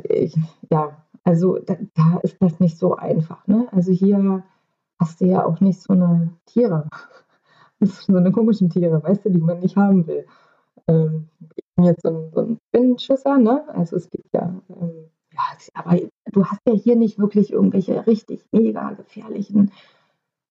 ich, 0.03 0.37
ja, 0.69 1.03
also 1.25 1.57
da, 1.57 1.75
da, 1.95 2.19
ist 2.23 2.37
das 2.39 2.61
nicht 2.61 2.77
so 2.77 2.95
einfach. 2.95 3.45
Ne? 3.45 3.67
Also 3.71 3.91
hier 3.91 4.43
hast 4.97 5.19
du 5.19 5.25
ja 5.25 5.45
auch 5.45 5.59
nicht 5.59 5.81
so 5.81 5.91
eine 5.91 6.29
Tiere, 6.45 6.87
so 7.81 8.15
eine 8.15 8.31
komischen 8.31 8.69
Tiere, 8.69 9.03
weißt 9.03 9.25
du, 9.25 9.31
die 9.31 9.41
man 9.41 9.59
nicht 9.59 9.75
haben 9.75 10.07
will. 10.07 10.25
Ähm, 10.87 11.27
ich 11.55 11.65
bin 11.75 11.83
jetzt 11.83 12.03
so 12.03 12.09
ein, 12.09 12.31
so 12.33 12.41
ein 12.41 12.59
Spinnenschisser, 12.69 13.37
ne? 13.37 13.65
Also 13.73 13.97
es 13.97 14.09
gibt 14.09 14.33
ja, 14.33 14.61
ähm, 14.69 15.09
ja, 15.33 15.41
aber 15.73 15.99
du 16.31 16.45
hast 16.45 16.61
ja 16.65 16.73
hier 16.73 16.95
nicht 16.95 17.19
wirklich 17.19 17.51
irgendwelche 17.51 18.07
richtig 18.07 18.45
mega 18.53 18.91
gefährlichen 18.91 19.71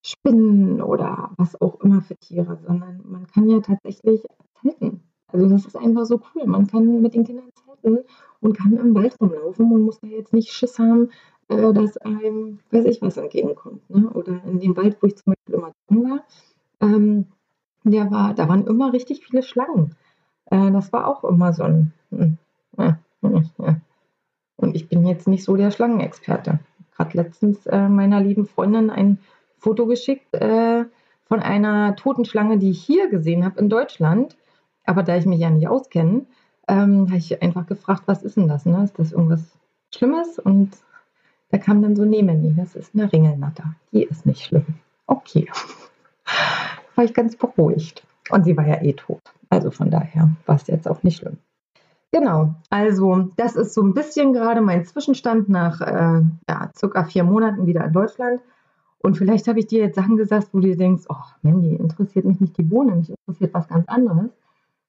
Spinnen 0.02 0.80
oder 0.80 1.30
was 1.37 1.61
auch 1.61 1.80
immer 1.80 2.00
für 2.00 2.16
Tiere, 2.16 2.58
sondern 2.66 3.02
man 3.04 3.26
kann 3.26 3.48
ja 3.48 3.61
tatsächlich 3.61 4.22
zelten. 4.61 5.02
Also 5.28 5.48
das 5.48 5.66
ist 5.66 5.76
einfach 5.76 6.06
so 6.06 6.20
cool. 6.34 6.46
Man 6.46 6.66
kann 6.66 7.02
mit 7.02 7.14
den 7.14 7.24
Kindern 7.24 7.50
zelten 7.54 8.04
und 8.40 8.56
kann 8.56 8.76
im 8.76 8.94
Wald 8.94 9.16
rumlaufen 9.20 9.70
und 9.70 9.82
muss 9.82 10.00
da 10.00 10.06
jetzt 10.06 10.32
nicht 10.32 10.52
Schiss 10.52 10.78
haben, 10.78 11.11
äh, 11.48 11.72
dass 11.72 11.96
einem, 11.98 12.61
weiß 12.70 12.84
ich 12.87 13.02
was, 13.02 13.16
entgegenkommt. 13.16 13.88
Ne? 13.90 14.08
Oder 14.11 14.40
in 14.44 14.61
dem 14.61 14.76
Wald, 14.76 14.96
wo 15.00 15.06
ich 15.06 15.16
zum 15.16 15.34
Beispiel 15.34 15.54
immer 15.54 15.72
drin 15.88 16.11
war, 16.11 16.24
ähm, 16.80 17.26
der 17.84 18.11
war, 18.11 18.34
da 18.34 18.48
waren 18.48 18.66
immer 18.66 18.92
richtig 18.92 19.24
viele 19.24 19.42
Schlangen. 19.42 19.96
Äh, 20.46 20.70
das 20.70 20.92
war 20.92 21.06
auch 21.06 21.24
immer 21.24 21.52
so 21.52 21.64
ein. 21.64 21.92
Äh, 22.11 22.92
und 24.56 24.74
ich 24.74 24.88
bin 24.88 25.06
jetzt 25.06 25.28
nicht 25.28 25.44
so 25.44 25.56
der 25.56 25.70
Schlangenexperte. 25.70 26.61
Gerade 26.96 27.16
letztens 27.16 27.66
äh, 27.66 27.88
meiner 27.88 28.20
lieben 28.20 28.46
Freundin 28.46 28.90
ein 28.90 29.18
Foto 29.58 29.86
geschickt 29.86 30.34
äh, 30.34 30.84
von 31.26 31.40
einer 31.40 31.96
toten 31.96 32.24
Schlange, 32.24 32.58
die 32.58 32.70
ich 32.70 32.82
hier 32.82 33.08
gesehen 33.08 33.44
habe 33.44 33.60
in 33.60 33.68
Deutschland. 33.68 34.36
Aber 34.84 35.02
da 35.02 35.16
ich 35.16 35.26
mich 35.26 35.40
ja 35.40 35.50
nicht 35.50 35.68
auskenne, 35.68 36.26
ähm, 36.66 37.06
habe 37.08 37.18
ich 37.18 37.42
einfach 37.42 37.66
gefragt, 37.66 38.04
was 38.06 38.22
ist 38.22 38.36
denn 38.36 38.48
das? 38.48 38.64
Ne? 38.64 38.82
Ist 38.84 38.98
das 38.98 39.12
irgendwas 39.12 39.58
Schlimmes? 39.94 40.38
Und 40.38 40.70
da 41.50 41.58
kam 41.58 41.82
dann 41.82 41.96
so, 41.96 42.04
nee, 42.04 42.22
Mandy, 42.22 42.54
das 42.56 42.74
ist 42.74 42.94
eine 42.94 43.12
Ringelnatter. 43.12 43.74
Die 43.92 44.04
ist 44.04 44.26
nicht 44.26 44.44
schlimm. 44.44 44.66
Okay. 45.06 45.48
War 46.94 47.04
ich 47.04 47.14
ganz 47.14 47.36
beruhigt. 47.36 48.02
Und 48.30 48.44
sie 48.44 48.56
war 48.56 48.66
ja 48.66 48.82
eh 48.82 48.92
tot. 48.92 49.22
Also 49.48 49.70
von 49.70 49.90
daher 49.90 50.30
war 50.44 50.56
es 50.56 50.66
jetzt 50.66 50.86
auch 50.86 51.02
nicht 51.02 51.16
schlimm. 51.16 51.38
Genau, 52.10 52.54
also 52.70 53.30
das 53.36 53.56
ist 53.56 53.74
so 53.74 53.82
ein 53.82 53.92
bisschen 53.92 54.32
gerade 54.32 54.60
mein 54.60 54.84
Zwischenstand 54.84 55.48
nach 55.48 55.80
äh, 55.80 56.22
ja, 56.48 56.70
circa 56.76 57.04
vier 57.04 57.24
Monaten 57.24 57.66
wieder 57.66 57.84
in 57.84 57.92
Deutschland. 57.92 58.40
Und 59.00 59.16
vielleicht 59.16 59.46
habe 59.46 59.61
ich 59.61 59.66
dir 59.66 59.80
jetzt 59.80 59.96
Sachen 59.96 60.16
gesagt, 60.16 60.48
wo 60.52 60.58
du 60.58 60.68
dir 60.68 60.76
denkst, 60.76 61.04
oh 61.08 61.24
Mandy, 61.42 61.74
interessiert 61.76 62.24
mich 62.24 62.40
nicht 62.40 62.58
die 62.58 62.62
Bohne, 62.62 62.96
mich 62.96 63.11
interessiert 63.11 63.54
was 63.54 63.68
ganz 63.68 63.88
anderes. 63.88 64.30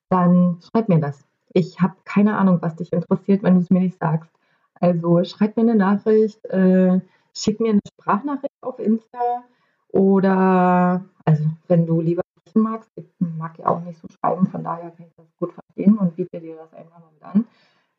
Dann 0.09 0.57
schreib 0.61 0.89
mir 0.89 0.99
das. 0.99 1.23
Ich 1.53 1.79
habe 1.81 1.95
keine 2.05 2.37
Ahnung, 2.37 2.59
was 2.61 2.75
dich 2.75 2.91
interessiert, 2.91 3.43
wenn 3.43 3.55
du 3.55 3.61
es 3.61 3.69
mir 3.69 3.81
nicht 3.81 3.99
sagst. 3.99 4.31
Also 4.79 5.23
schreib 5.23 5.57
mir 5.57 5.63
eine 5.63 5.75
Nachricht, 5.75 6.43
äh, 6.45 6.99
schick 7.33 7.59
mir 7.59 7.71
eine 7.71 7.81
Sprachnachricht 7.87 8.53
auf 8.61 8.79
Insta 8.79 9.43
oder, 9.89 11.03
also 11.25 11.43
wenn 11.67 11.85
du 11.85 12.01
lieber 12.01 12.21
sprechen 12.39 12.61
magst, 12.61 12.89
ich 12.95 13.05
mag 13.19 13.57
ja 13.59 13.67
auch 13.67 13.81
nicht 13.81 13.99
so 13.99 14.07
schreiben, 14.07 14.47
von 14.47 14.63
daher 14.63 14.91
kann 14.91 15.05
ich 15.07 15.15
das 15.15 15.25
gut 15.39 15.53
verstehen 15.53 15.97
und 15.97 16.15
biete 16.15 16.39
dir 16.39 16.55
das 16.55 16.73
einfach 16.73 16.99
mal 16.99 17.09
mit 17.13 17.23
an. 17.23 17.45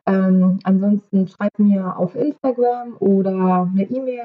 Ähm, 0.07 0.59
ansonsten 0.65 1.29
schreib 1.29 1.59
mir 1.59 1.97
auf 1.97 2.15
Instagram 2.15 2.97
oder 2.99 3.69
eine 3.71 3.85
E-Mail 3.85 4.25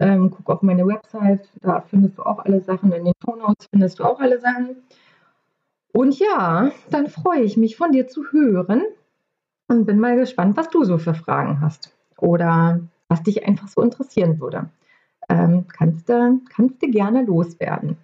ähm, 0.00 0.30
guck 0.30 0.48
auf 0.50 0.62
meine 0.62 0.86
Website, 0.86 1.48
da 1.60 1.80
findest 1.80 2.18
du 2.18 2.22
auch 2.22 2.44
alle 2.44 2.60
Sachen. 2.60 2.92
In 2.92 3.04
den 3.04 3.14
Shownotes 3.24 3.66
findest 3.70 3.98
du 3.98 4.04
auch 4.04 4.20
alle 4.20 4.40
Sachen. 4.40 4.76
Und 5.92 6.18
ja, 6.18 6.70
dann 6.90 7.08
freue 7.08 7.40
ich 7.40 7.56
mich 7.56 7.76
von 7.76 7.92
dir 7.92 8.06
zu 8.06 8.24
hören 8.30 8.82
und 9.68 9.86
bin 9.86 9.98
mal 9.98 10.16
gespannt, 10.16 10.56
was 10.56 10.70
du 10.70 10.84
so 10.84 10.98
für 10.98 11.14
Fragen 11.14 11.60
hast 11.60 11.94
oder 12.18 12.80
was 13.08 13.22
dich 13.22 13.46
einfach 13.46 13.68
so 13.68 13.80
interessieren 13.80 14.40
würde. 14.40 14.70
Ähm, 15.28 15.66
kannst, 15.68 16.08
du, 16.08 16.40
kannst 16.54 16.82
du 16.82 16.90
gerne 16.90 17.24
loswerden. 17.24 17.96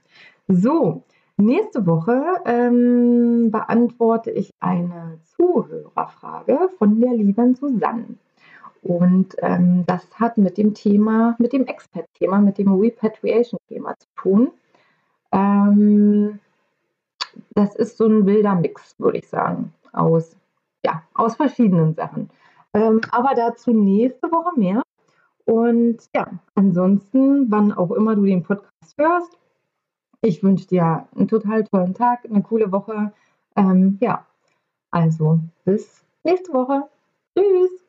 So, 0.49 1.05
nächste 1.37 1.87
Woche 1.87 2.23
ähm, 2.45 3.51
beantworte 3.51 4.31
ich 4.31 4.51
eine 4.61 5.19
Zuhörerfrage 5.37 6.71
von 6.79 7.01
der 7.01 7.13
lieben 7.13 7.55
Susanne. 7.55 8.17
Und 8.85 9.35
ähm, 9.39 9.85
das 9.87 10.07
hat 10.21 10.37
mit 10.37 10.59
dem 10.59 10.75
Thema, 10.75 11.37
mit 11.39 11.55
dem 11.55 11.67
Expat-Thema, 11.67 12.39
mit 12.39 12.59
dem 12.59 12.73
Repatriation-Thema 12.73 13.95
zu 13.99 14.07
tun. 14.15 14.51
Ähm, 15.33 16.39
das 17.55 17.75
ist 17.77 17.97
so 17.97 18.07
ein 18.07 18.27
wilder 18.27 18.55
Mix, 18.55 18.95
würde 18.99 19.19
ich 19.19 19.29
sagen, 19.29 19.73
aus, 19.93 20.37
ja, 20.85 21.03
aus 21.15 21.37
verschiedenen 21.37 21.95
Sachen. 21.95 22.29
Ähm, 22.75 23.01
aber 23.11 23.35
dazu 23.35 23.73
nächste 23.73 24.31
Woche 24.31 24.59
mehr. 24.61 24.83
Und 25.47 25.99
ja, 26.15 26.29
ansonsten, 26.55 27.51
wann 27.51 27.73
auch 27.73 27.91
immer 27.91 28.15
du 28.15 28.25
den 28.25 28.43
Podcast 28.43 28.95
hörst, 28.99 29.39
ich 30.21 30.43
wünsche 30.43 30.67
dir 30.67 31.07
einen 31.17 31.29
total 31.29 31.65
tollen 31.65 31.95
Tag, 31.95 32.25
eine 32.25 32.43
coole 32.43 32.71
Woche. 32.71 33.13
Ähm, 33.57 33.99
ja, 34.01 34.27
also 34.91 35.39
bis 35.65 36.05
nächste 36.23 36.53
Woche. 36.53 36.89
Tschüss. 37.37 37.84